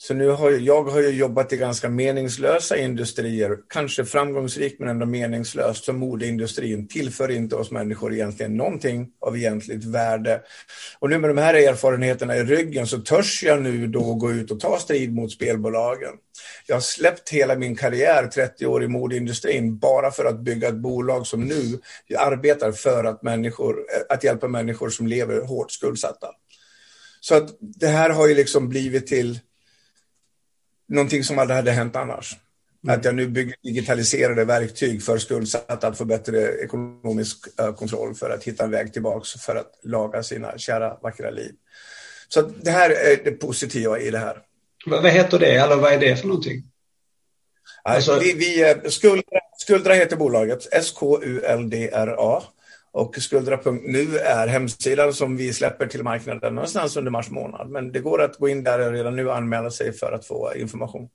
Så 0.02 0.14
nu 0.14 0.28
har 0.28 0.50
jag, 0.50 0.60
jag 0.60 0.82
har 0.82 1.00
ju 1.00 1.08
jobbat 1.08 1.52
i 1.52 1.56
ganska 1.56 1.88
meningslösa 1.88 2.76
industrier, 2.76 3.58
kanske 3.68 4.04
framgångsrikt 4.04 4.80
men 4.80 4.88
ändå 4.88 5.06
meningslöst, 5.06 5.84
som 5.84 5.98
modeindustrin 5.98 6.88
tillför 6.88 7.30
inte 7.30 7.56
oss 7.56 7.70
människor 7.70 8.14
egentligen 8.14 8.56
någonting 8.56 9.08
av 9.20 9.36
egentligt 9.36 9.84
värde. 9.84 10.40
Och 10.98 11.10
nu 11.10 11.18
med 11.18 11.30
de 11.30 11.38
här 11.38 11.54
erfarenheterna 11.54 12.36
i 12.36 12.44
ryggen 12.44 12.86
så 12.86 12.98
törs 12.98 13.42
jag 13.42 13.62
nu 13.62 13.86
då 13.86 14.14
gå 14.14 14.32
ut 14.32 14.50
och 14.50 14.60
ta 14.60 14.78
strid 14.78 15.14
mot 15.14 15.32
spelbolagen. 15.32 16.12
Jag 16.66 16.76
har 16.76 16.80
släppt 16.80 17.28
hela 17.28 17.56
min 17.56 17.76
karriär, 17.76 18.26
30 18.26 18.66
år 18.66 18.84
i 18.84 18.88
modeindustrin, 18.88 19.78
bara 19.78 20.10
för 20.10 20.24
att 20.24 20.40
bygga 20.40 20.68
ett 20.68 20.74
bolag 20.74 21.26
som 21.26 21.44
nu 21.44 21.80
arbetar 22.18 22.72
för 22.72 23.04
att, 23.04 23.22
människor, 23.22 23.76
att 24.08 24.24
hjälpa 24.24 24.48
människor 24.48 24.90
som 24.90 25.06
lever 25.06 25.40
hårt 25.40 25.72
skuldsatta. 25.72 26.28
Så 27.20 27.34
att 27.34 27.56
det 27.60 27.88
här 27.88 28.10
har 28.10 28.28
ju 28.28 28.34
liksom 28.34 28.68
blivit 28.68 29.06
till 29.06 29.38
någonting 30.90 31.24
som 31.24 31.38
aldrig 31.38 31.56
hade 31.56 31.70
hänt 31.70 31.96
annars. 31.96 32.36
Mm. 32.84 32.98
Att 32.98 33.04
jag 33.04 33.14
nu 33.14 33.28
bygger 33.28 33.54
digitaliserade 33.62 34.44
verktyg 34.44 35.02
för 35.02 35.18
skuldsatta 35.18 35.88
att 35.88 35.98
få 35.98 36.04
bättre 36.04 36.64
ekonomisk 36.64 37.60
uh, 37.60 37.74
kontroll 37.74 38.14
för 38.14 38.30
att 38.30 38.44
hitta 38.44 38.64
en 38.64 38.70
väg 38.70 38.92
tillbaka 38.92 39.26
för 39.38 39.56
att 39.56 39.80
laga 39.82 40.22
sina 40.22 40.58
kära 40.58 40.98
vackra 41.02 41.30
liv. 41.30 41.52
Så 42.28 42.42
det 42.42 42.70
här 42.70 42.90
är 42.90 43.24
det 43.24 43.30
positiva 43.30 43.98
i 43.98 44.10
det 44.10 44.18
här. 44.18 44.38
Vad 44.86 45.10
heter 45.10 45.38
det, 45.38 45.54
eller 45.54 45.76
vad 45.76 45.92
är 45.92 45.98
det 45.98 46.16
för 46.16 46.26
någonting? 46.26 46.62
Alltså, 47.82 48.18
vi, 48.18 48.32
vi, 48.32 48.70
eh, 48.70 48.76
Skuldra, 48.88 49.40
Skuldra 49.58 49.94
heter 49.94 50.16
bolaget, 50.16 50.68
S-K-U-L-D-R-A. 50.72 52.42
Och 52.92 53.16
skuldra.nu 53.16 54.18
är 54.18 54.46
hemsidan 54.46 55.14
som 55.14 55.36
vi 55.36 55.52
släpper 55.52 55.86
till 55.86 56.02
marknaden 56.02 56.54
någonstans 56.54 56.96
under 56.96 57.10
mars 57.10 57.30
månad. 57.30 57.70
Men 57.70 57.92
det 57.92 58.00
går 58.00 58.22
att 58.22 58.36
gå 58.36 58.48
in 58.48 58.64
där 58.64 58.86
och 58.86 58.92
redan 58.92 59.16
nu 59.16 59.30
anmäla 59.30 59.70
sig 59.70 59.92
för 59.92 60.12
att 60.12 60.26
få 60.26 60.52
information. 60.56 61.08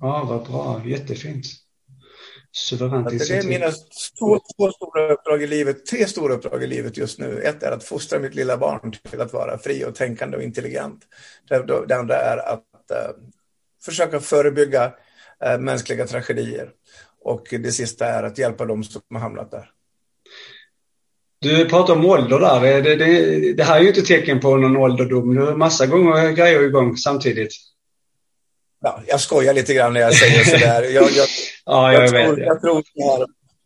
Ja, 0.00 0.24
vad 0.28 0.46
bra. 0.46 0.82
Jättefint. 0.86 1.46
Suveränt 2.52 3.08
Det 3.08 3.30
är 3.30 3.48
mina 3.48 3.70
två, 4.18 4.38
två 4.56 4.70
stora 4.72 5.12
uppdrag 5.12 5.42
i 5.42 5.46
livet, 5.46 5.86
tre 5.86 6.06
stora 6.06 6.34
uppdrag 6.34 6.62
i 6.62 6.66
livet 6.66 6.96
just 6.96 7.18
nu. 7.18 7.42
Ett 7.42 7.62
är 7.62 7.72
att 7.72 7.84
fostra 7.84 8.18
mitt 8.18 8.34
lilla 8.34 8.56
barn 8.56 8.92
till 9.10 9.20
att 9.20 9.32
vara 9.32 9.58
fri 9.58 9.84
och 9.84 9.94
tänkande 9.94 10.36
och 10.36 10.42
intelligent. 10.42 11.04
Det, 11.48 11.86
det 11.86 11.96
andra 11.96 12.16
är 12.16 12.36
att 12.36 12.64
uh, 12.92 13.24
försöka 13.84 14.20
förebygga 14.20 14.92
uh, 15.46 15.58
mänskliga 15.58 16.06
tragedier. 16.06 16.70
Och 17.20 17.46
det 17.50 17.72
sista 17.72 18.06
är 18.06 18.22
att 18.22 18.38
hjälpa 18.38 18.64
dem 18.64 18.84
som 18.84 19.02
har 19.10 19.20
hamnat 19.20 19.50
där. 19.50 19.70
Du 21.40 21.68
pratar 21.68 21.94
om 21.94 22.04
ålder 22.04 22.38
där. 22.38 22.82
Det, 22.82 22.96
det, 22.96 23.52
det, 23.52 23.64
här 23.64 23.76
är 23.78 23.82
ju 23.82 23.88
inte 23.88 24.02
tecken 24.02 24.40
på 24.40 24.56
någon 24.56 24.76
ålderdom. 24.76 25.34
Du 25.34 25.42
har 25.42 25.56
massa 25.56 25.86
gånger 25.86 26.30
grejer 26.30 26.62
igång 26.62 26.96
samtidigt. 26.96 27.52
Ja, 28.80 29.02
jag 29.06 29.20
skojar 29.20 29.54
lite 29.54 29.74
grann 29.74 29.92
när 29.92 30.00
jag 30.00 30.14
säger 30.14 30.44
sådär. 30.44 30.82
Jag, 30.82 30.92
jag, 31.16 31.28
ja, 31.64 31.92
jag, 31.92 32.04
jag 32.04 32.12
vet. 32.12 32.26
Tror, 32.26 32.40
jag, 32.40 32.60
tror 32.60 32.84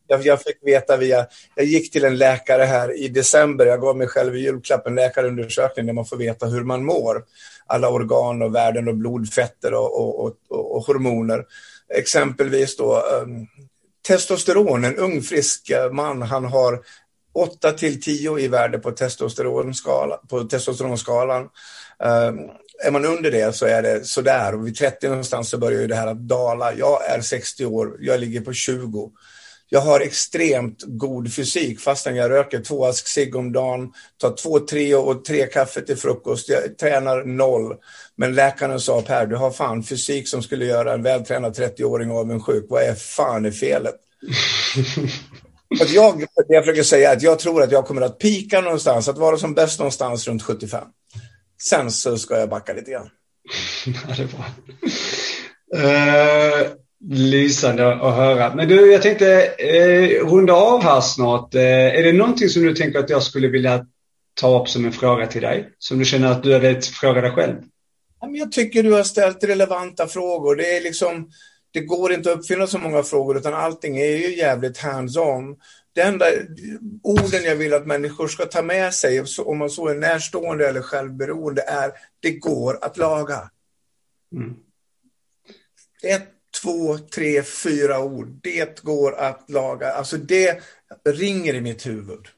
jag, 0.06 0.26
jag 0.26 0.42
fick 0.42 0.58
veta 0.62 0.96
via... 0.96 1.26
Jag 1.54 1.66
gick 1.66 1.92
till 1.92 2.04
en 2.04 2.18
läkare 2.18 2.62
här 2.62 3.02
i 3.02 3.08
december. 3.08 3.66
Jag 3.66 3.80
gav 3.80 3.96
mig 3.96 4.06
själv 4.06 4.36
i 4.36 4.40
julklapp 4.40 4.86
en 4.86 4.94
läkarundersökning 4.94 5.86
där 5.86 5.92
man 5.92 6.06
får 6.06 6.16
veta 6.16 6.46
hur 6.46 6.64
man 6.64 6.84
mår. 6.84 7.24
Alla 7.66 7.90
organ 7.90 8.42
och 8.42 8.54
värden 8.54 8.88
och 8.88 8.96
blodfetter 8.96 9.74
och, 9.74 10.00
och, 10.00 10.24
och, 10.24 10.76
och 10.76 10.82
hormoner. 10.82 11.44
Exempelvis 11.94 12.76
då 12.76 13.02
um, 13.22 13.46
testosteron. 14.06 14.84
En 14.84 14.96
ung 14.96 15.22
frisk 15.22 15.72
man, 15.92 16.22
han 16.22 16.44
har 16.44 16.80
8 17.34 17.72
till 17.72 18.02
10 18.02 18.38
i 18.38 18.48
värde 18.48 18.78
på, 18.78 18.90
testosteronskala, 18.90 20.16
på 20.16 20.44
testosteronskalan. 20.44 21.42
Um, 21.98 22.50
är 22.84 22.90
man 22.90 23.04
under 23.04 23.30
det 23.30 23.56
så 23.56 23.66
är 23.66 23.82
det 23.82 24.04
sådär. 24.04 24.54
Och 24.54 24.66
vid 24.66 24.76
30 24.76 25.08
någonstans 25.08 25.50
så 25.50 25.58
börjar 25.58 25.80
ju 25.80 25.86
det 25.86 25.94
här 25.94 26.06
att 26.06 26.28
dala. 26.28 26.74
Jag 26.74 27.10
är 27.10 27.20
60 27.20 27.66
år, 27.66 27.96
jag 28.00 28.20
ligger 28.20 28.40
på 28.40 28.52
20. 28.52 29.10
Jag 29.68 29.80
har 29.80 30.00
extremt 30.00 30.82
god 30.86 31.34
fysik 31.34 31.80
fastän 31.80 32.16
jag 32.16 32.30
röker 32.30 32.60
två 32.60 32.86
ask 32.86 33.08
cigg 33.08 33.36
om 33.36 33.52
dagen, 33.52 33.92
tar 34.20 34.36
två, 34.36 34.60
tre 34.60 34.94
och 34.94 35.24
tre 35.24 35.46
kaffe 35.46 35.80
till 35.80 35.96
frukost. 35.96 36.48
Jag 36.48 36.78
tränar 36.78 37.24
noll. 37.24 37.76
Men 38.16 38.34
läkaren 38.34 38.80
sa 38.80 39.02
Per, 39.02 39.26
du 39.26 39.36
har 39.36 39.50
fan 39.50 39.82
fysik 39.82 40.28
som 40.28 40.42
skulle 40.42 40.64
göra 40.64 40.92
en 40.92 41.02
vältränad 41.02 41.58
30-åring 41.58 42.10
avundsjuk. 42.10 42.66
Vad 42.68 42.82
är 42.82 42.94
fan 42.94 43.44
är 43.44 43.50
felet? 43.50 43.94
Att 45.80 45.90
jag, 45.90 46.18
det 46.18 46.54
jag 46.54 46.64
försöker 46.64 46.82
säga 46.82 47.10
är 47.10 47.16
att 47.16 47.22
jag 47.22 47.38
tror 47.38 47.62
att 47.62 47.72
jag 47.72 47.86
kommer 47.86 48.02
att 48.02 48.18
pika 48.18 48.60
någonstans, 48.60 49.08
att 49.08 49.18
vara 49.18 49.36
som 49.36 49.54
bäst 49.54 49.78
någonstans 49.78 50.28
runt 50.28 50.42
75. 50.42 50.84
Sen 51.62 51.90
så 51.90 52.18
ska 52.18 52.38
jag 52.38 52.48
backa 52.48 52.72
lite 52.72 52.90
grann. 52.90 53.08
ja, 53.86 54.14
det 54.16 54.22
är 54.22 54.26
bra. 54.26 54.44
Uh, 55.76 56.68
lysande 57.10 57.92
att 57.92 58.14
höra. 58.14 58.54
Men 58.54 58.68
du, 58.68 58.92
jag 58.92 59.02
tänkte 59.02 59.54
uh, 59.64 60.28
runda 60.28 60.52
av 60.52 60.82
här 60.82 61.00
snart. 61.00 61.54
Uh, 61.54 61.60
är 61.60 62.02
det 62.02 62.12
någonting 62.12 62.48
som 62.48 62.62
du 62.62 62.74
tänker 62.74 62.98
att 62.98 63.10
jag 63.10 63.22
skulle 63.22 63.48
vilja 63.48 63.86
ta 64.34 64.60
upp 64.60 64.68
som 64.68 64.84
en 64.84 64.92
fråga 64.92 65.26
till 65.26 65.42
dig? 65.42 65.68
Som 65.78 65.98
du 65.98 66.04
känner 66.04 66.32
att 66.32 66.42
du 66.42 66.58
vet 66.58 66.86
fråga 66.86 67.20
dig 67.20 67.30
själv? 67.30 67.56
Jag 68.30 68.52
tycker 68.52 68.82
du 68.82 68.92
har 68.92 69.02
ställt 69.02 69.44
relevanta 69.44 70.08
frågor. 70.08 70.56
Det 70.56 70.76
är 70.76 70.80
liksom 70.80 71.30
det 71.72 71.80
går 71.80 72.12
inte 72.12 72.32
att 72.32 72.38
uppfinna 72.38 72.66
så 72.66 72.78
många 72.78 73.02
frågor 73.02 73.36
utan 73.36 73.54
allting 73.54 73.98
är 73.98 74.16
ju 74.16 74.36
jävligt 74.36 74.78
hands-on. 74.78 75.56
Det 75.94 76.00
enda 76.00 76.26
orden 77.02 77.44
jag 77.44 77.56
vill 77.56 77.74
att 77.74 77.86
människor 77.86 78.28
ska 78.28 78.46
ta 78.46 78.62
med 78.62 78.94
sig, 78.94 79.24
om 79.38 79.58
man 79.58 79.70
så 79.70 79.88
är 79.88 79.94
närstående 79.94 80.68
eller 80.68 80.82
självberoende, 80.82 81.62
är 81.62 81.92
det 82.20 82.30
går 82.30 82.78
att 82.82 82.96
laga. 82.96 83.50
Mm. 84.34 84.54
Ett, 86.02 86.28
två, 86.62 86.98
tre, 86.98 87.42
fyra 87.42 88.00
ord. 88.00 88.28
Det 88.42 88.82
går 88.82 89.14
att 89.14 89.50
laga. 89.50 89.92
Alltså 89.92 90.16
det 90.16 90.62
ringer 91.04 91.54
i 91.54 91.60
mitt 91.60 91.86
huvud. 91.86 92.28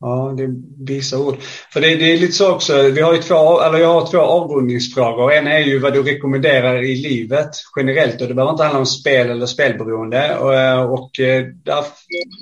Ja, 0.00 0.34
det 0.36 0.42
är 0.42 0.54
vissa 0.84 1.18
ord. 1.18 1.36
För 1.72 1.80
det, 1.80 1.96
det, 1.96 2.12
är 2.12 2.18
lite 2.18 2.32
så 2.32 2.54
också, 2.54 2.82
vi 2.82 3.00
har 3.00 3.14
ju 3.14 3.22
två, 3.22 3.60
eller 3.60 3.78
jag 3.78 4.00
har 4.00 4.10
två 4.10 4.18
avrundningsfrågor. 4.18 5.32
En 5.32 5.46
är 5.46 5.58
ju 5.58 5.78
vad 5.78 5.92
du 5.92 6.02
rekommenderar 6.02 6.82
i 6.82 6.96
livet 6.96 7.50
generellt 7.76 8.20
och 8.20 8.28
det 8.28 8.34
behöver 8.34 8.52
inte 8.52 8.64
handla 8.64 8.78
om 8.78 8.86
spel 8.86 9.30
eller 9.30 9.46
spelberoende. 9.46 10.38
Och, 10.38 10.92
och 10.92 11.20
eh, 11.20 11.46
där, 11.46 11.84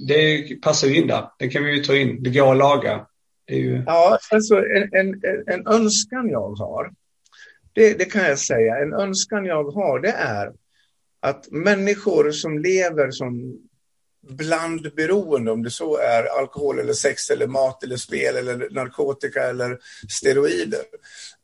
det 0.09 0.43
passar 0.62 0.88
ju 0.88 0.97
in 0.97 1.07
där. 1.07 1.25
Det 1.38 1.49
kan 1.49 1.65
vi 1.65 1.77
ju 1.77 1.83
ta 1.83 1.97
in. 1.97 2.23
Det 2.23 2.31
går 2.31 2.53
att 2.53 2.59
laga. 2.59 3.07
Ju... 3.51 3.83
Ja, 3.87 4.19
alltså 4.31 4.57
en, 4.57 4.88
en, 4.93 5.21
en 5.47 5.67
önskan 5.67 6.29
jag 6.29 6.55
har, 6.55 6.91
det, 7.73 7.99
det 7.99 8.05
kan 8.05 8.25
jag 8.25 8.38
säga, 8.38 8.77
en 8.77 8.93
önskan 8.93 9.45
jag 9.45 9.65
har 9.65 10.01
det 10.01 10.12
är 10.12 10.53
att 11.21 11.51
människor 11.51 12.31
som 12.31 12.59
lever 12.59 13.11
som 13.11 13.59
blandberoende, 14.29 15.51
om 15.51 15.63
det 15.63 15.71
så 15.71 15.97
är 15.97 16.25
alkohol 16.25 16.79
eller 16.79 16.93
sex 16.93 17.31
eller 17.31 17.47
mat 17.47 17.85
eller 17.85 17.97
spel 17.97 18.37
eller 18.37 18.71
narkotika 18.71 19.43
eller 19.43 19.79
steroider. 20.09 20.85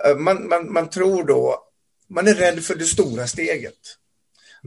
Eh, 0.05 0.17
man, 0.17 0.49
man, 0.49 0.73
man 0.73 0.91
tror 0.91 1.25
då, 1.25 1.65
man 2.09 2.29
är 2.29 2.35
rädd 2.35 2.65
för 2.65 2.75
det 2.75 2.85
stora 2.85 3.27
steget. 3.27 3.79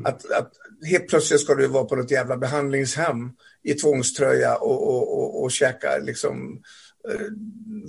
Att, 0.04 0.32
att 0.32 0.52
helt 0.86 1.08
plötsligt 1.08 1.41
ska 1.41 1.56
du 1.56 1.67
vara 1.67 1.86
på 1.86 1.95
något 1.95 2.12
jävla 2.12 2.38
behandlingshem 2.38 3.32
i 3.63 3.74
tvångströja 3.74 4.56
och, 4.56 4.88
och, 4.88 5.19
och, 5.19 5.43
och 5.43 5.52
käka 5.52 5.97
liksom, 5.97 6.62
eh, 7.10 7.28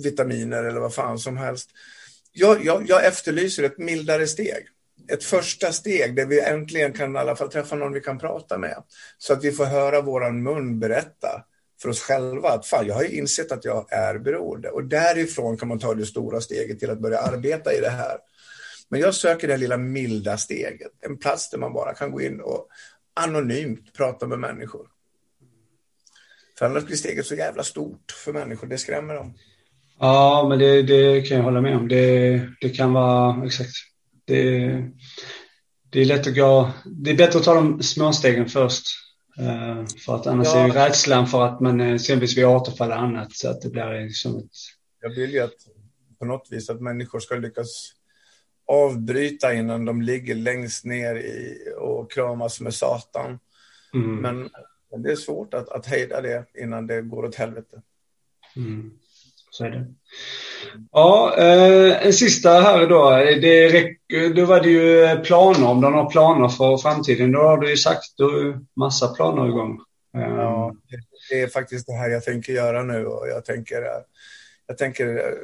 vitaminer 0.03 0.63
eller 0.63 0.79
vad 0.79 0.93
fan 0.93 1.19
som 1.19 1.37
helst. 1.37 1.69
Jag, 2.31 2.65
jag, 2.65 2.89
jag 2.89 3.05
efterlyser 3.05 3.63
ett 3.63 3.77
mildare 3.77 4.27
steg 4.27 4.67
ett 5.11 5.23
första 5.23 5.71
steg 5.71 6.15
där 6.15 6.25
vi 6.25 6.41
äntligen 6.41 6.93
kan 6.93 7.15
i 7.15 7.19
alla 7.19 7.35
fall 7.35 7.51
träffa 7.51 7.75
någon 7.75 7.93
vi 7.93 8.01
kan 8.01 8.19
prata 8.19 8.57
med. 8.57 8.83
Så 9.17 9.33
att 9.33 9.43
vi 9.43 9.51
får 9.51 9.65
höra 9.65 10.01
våran 10.01 10.43
mun 10.43 10.79
berätta 10.79 11.43
för 11.81 11.89
oss 11.89 12.01
själva 12.01 12.49
att 12.49 12.65
fan, 12.65 12.87
jag 12.87 12.95
har 12.95 13.03
ju 13.03 13.17
insett 13.17 13.51
att 13.51 13.65
jag 13.65 13.93
är 13.93 14.17
beroende. 14.17 14.69
Och 14.69 14.83
därifrån 14.83 15.57
kan 15.57 15.67
man 15.67 15.79
ta 15.79 15.93
det 15.93 16.05
stora 16.05 16.41
steget 16.41 16.79
till 16.79 16.89
att 16.89 16.99
börja 16.99 17.19
arbeta 17.19 17.73
i 17.73 17.79
det 17.79 17.89
här. 17.89 18.17
Men 18.89 18.99
jag 18.99 19.15
söker 19.15 19.47
det 19.47 19.57
lilla 19.57 19.77
milda 19.77 20.37
steget. 20.37 20.91
En 21.01 21.17
plats 21.17 21.49
där 21.49 21.57
man 21.57 21.73
bara 21.73 21.93
kan 21.93 22.11
gå 22.11 22.21
in 22.21 22.41
och 22.41 22.67
anonymt 23.13 23.93
prata 23.93 24.27
med 24.27 24.39
människor. 24.39 24.87
För 26.59 26.65
annars 26.65 26.83
blir 26.83 26.97
steget 26.97 27.25
så 27.25 27.35
jävla 27.35 27.63
stort 27.63 28.11
för 28.25 28.33
människor. 28.33 28.67
Det 28.67 28.77
skrämmer 28.77 29.13
dem. 29.13 29.33
Ja, 29.99 30.45
men 30.49 30.59
det, 30.59 30.81
det 30.81 31.21
kan 31.21 31.37
jag 31.37 31.43
hålla 31.43 31.61
med 31.61 31.75
om. 31.75 31.87
Det, 31.87 32.41
det 32.61 32.69
kan 32.69 32.93
vara, 32.93 33.45
exakt 33.45 33.92
det, 34.25 34.91
det 35.89 36.01
är 36.01 36.05
lätt 36.05 36.27
att 36.27 36.35
gå, 36.35 36.71
det 36.85 37.11
är 37.11 37.17
bättre 37.17 37.39
att 37.39 37.45
ta 37.45 37.53
de 37.53 37.83
småstegen 37.83 38.49
först. 38.49 38.87
Uh, 39.39 39.85
för 40.05 40.15
att 40.15 40.27
annars 40.27 40.47
ja. 40.47 40.59
är 40.59 40.67
ju 40.67 40.73
rädslan 40.73 41.27
för 41.27 41.45
att 41.45 41.59
man 41.59 41.81
eh, 41.81 41.93
exempelvis 41.93 42.37
vill 42.37 42.45
återfalla 42.45 42.95
annat 42.95 43.33
så 43.33 43.49
att 43.49 43.61
det 43.61 43.69
blir 43.69 44.05
liksom 44.05 44.37
ett... 44.37 44.51
Jag 45.01 45.09
vill 45.09 45.33
ju 45.33 45.39
att 45.39 45.53
på 46.19 46.25
något 46.25 46.47
vis 46.51 46.69
att 46.69 46.81
människor 46.81 47.19
ska 47.19 47.35
lyckas 47.35 47.93
avbryta 48.67 49.53
innan 49.53 49.85
de 49.85 50.01
ligger 50.01 50.35
längst 50.35 50.85
ner 50.85 51.15
i, 51.15 51.57
och 51.77 52.11
kramas 52.11 52.61
med 52.61 52.73
Satan. 52.73 53.39
Mm. 53.93 54.15
Men 54.15 54.49
det 55.03 55.11
är 55.11 55.15
svårt 55.15 55.53
att, 55.53 55.69
att 55.69 55.85
hejda 55.85 56.21
det 56.21 56.45
innan 56.53 56.87
det 56.87 57.01
går 57.01 57.25
åt 57.25 57.35
helvete. 57.35 57.81
Mm. 58.55 58.91
Så 59.53 59.65
är 59.65 59.69
det. 59.69 59.85
Ja, 60.91 61.35
eh, 61.37 62.05
en 62.05 62.13
sista 62.13 62.49
här 62.49 62.87
då. 62.87 63.09
Det, 63.41 64.29
då 64.35 64.45
var 64.45 64.61
det 64.61 64.69
ju 64.69 65.23
planer, 65.23 65.67
om 65.67 65.81
du 65.81 65.87
har 65.87 66.09
planer 66.09 66.49
för 66.49 66.77
framtiden. 66.77 67.31
Då 67.31 67.39
har 67.39 67.57
du 67.57 67.69
ju 67.69 67.77
sagt 67.77 68.03
du 68.17 68.59
massa 68.75 69.07
planer 69.07 69.47
igång. 69.47 69.79
Ja, 70.11 70.75
det 71.29 71.41
är 71.41 71.47
faktiskt 71.47 71.87
det 71.87 71.93
här 71.93 72.09
jag 72.09 72.23
tänker 72.23 72.53
göra 72.53 72.83
nu 72.83 73.05
och 73.05 73.27
jag 73.27 73.45
tänker, 73.45 73.83
jag 74.67 74.77
tänker, 74.77 75.35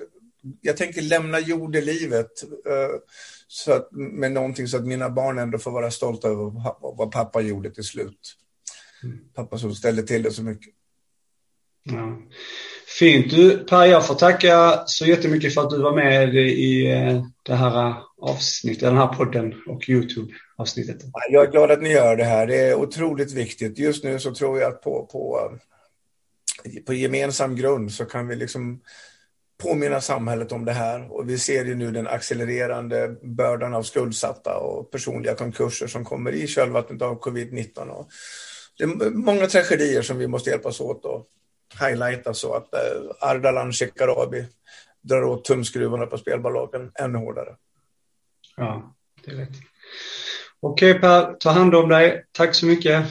jag 0.62 0.78
tänker 0.78 1.01
lämna 1.01 1.39
jordelivet 1.39 2.43
eh, 2.43 2.99
så 3.47 3.74
att, 3.74 3.91
med 3.91 4.32
någonting 4.32 4.68
så 4.68 4.78
att 4.78 4.86
mina 4.86 5.10
barn 5.10 5.39
ändå 5.39 5.57
får 5.57 5.72
vara 5.72 5.91
stolta 5.91 6.28
över 6.28 6.51
vad 6.97 7.12
pappa 7.12 7.41
gjorde 7.41 7.72
till 7.72 7.84
slut. 7.84 8.36
Mm. 9.03 9.20
Pappa 9.34 9.57
som 9.57 9.76
ställde 9.76 10.03
till 10.03 10.24
det 10.24 10.32
så 10.32 10.43
mycket. 10.43 10.74
Ja. 11.84 12.18
Fint 12.90 13.32
du 13.32 13.58
Per, 13.58 13.86
jag 13.86 14.08
får 14.08 14.16
tacka 14.16 14.84
så 14.86 15.06
jättemycket 15.06 15.54
för 15.54 15.62
att 15.62 15.70
du 15.70 15.82
var 15.82 15.96
med 15.96 16.36
i 16.36 16.84
det 17.44 17.52
eh, 17.52 17.58
här 17.58 17.96
avsnittet, 18.22 18.82
den 18.82 18.98
här 18.98 19.08
podden 19.08 19.54
och 19.68 19.90
Youtube-avsnittet. 19.90 20.98
Jag 21.30 21.48
är 21.48 21.52
glad 21.52 21.72
att 21.72 21.82
ni 21.82 21.92
gör 21.92 22.16
det 22.16 22.24
här. 22.24 22.48
Det 22.48 22.56
är 22.56 22.76
otroligt 22.76 23.32
viktigt. 23.32 23.80
Just 23.80 24.04
nu 24.04 24.20
så 24.20 24.34
tror 24.34 24.60
jag 24.60 24.74
att 24.74 24.82
på, 24.82 25.06
på, 25.06 25.52
eh, 26.66 26.84
på 26.84 26.94
gemensam 26.94 27.56
grund 27.56 27.92
så 27.92 28.06
kan 28.06 28.28
vi 28.28 28.36
liksom 28.36 28.82
påminna 29.64 30.02
samhället 30.02 30.52
om 30.52 30.66
det 30.66 30.74
här. 30.74 31.12
Och 31.14 31.30
vi 31.30 31.38
ser 31.38 31.66
ju 31.66 31.76
nu 31.76 31.92
den 31.92 32.08
accelererande 32.08 33.16
bördan 33.24 33.74
av 33.74 33.84
skuldsatta 33.84 34.58
och 34.58 34.92
personliga 34.92 35.36
konkurser 35.36 35.88
som 35.88 36.06
kommer 36.06 36.32
i 36.32 36.48
kölvattnet 36.48 37.02
av 37.02 37.20
covid-19. 37.20 38.06
Det 38.78 38.84
är 38.84 39.10
många 39.10 39.48
tragedier 39.48 40.02
som 40.02 40.18
vi 40.18 40.28
måste 40.28 40.50
hjälpas 40.50 40.82
åt 40.82 41.06
att 41.06 41.39
highlighta 41.80 42.34
så 42.34 42.53
att 42.53 42.74
eh, 42.74 43.30
Ardalan 43.30 43.72
Shekarabi 43.72 44.45
drar 45.01 45.24
åt 45.24 45.45
tumskruvarna 45.45 46.05
på 46.05 46.17
spelbolagen 46.17 46.91
ännu 46.99 47.17
hårdare. 47.17 47.55
Ja, 48.57 48.95
det 49.26 49.32
är 49.32 49.36
rätt. 49.36 49.55
Okej 50.59 50.99
Per, 50.99 51.34
ta 51.34 51.49
hand 51.49 51.76
om 51.76 51.89
dig. 51.89 52.26
Tack 52.32 52.55
så 52.55 52.65
mycket. 52.65 53.05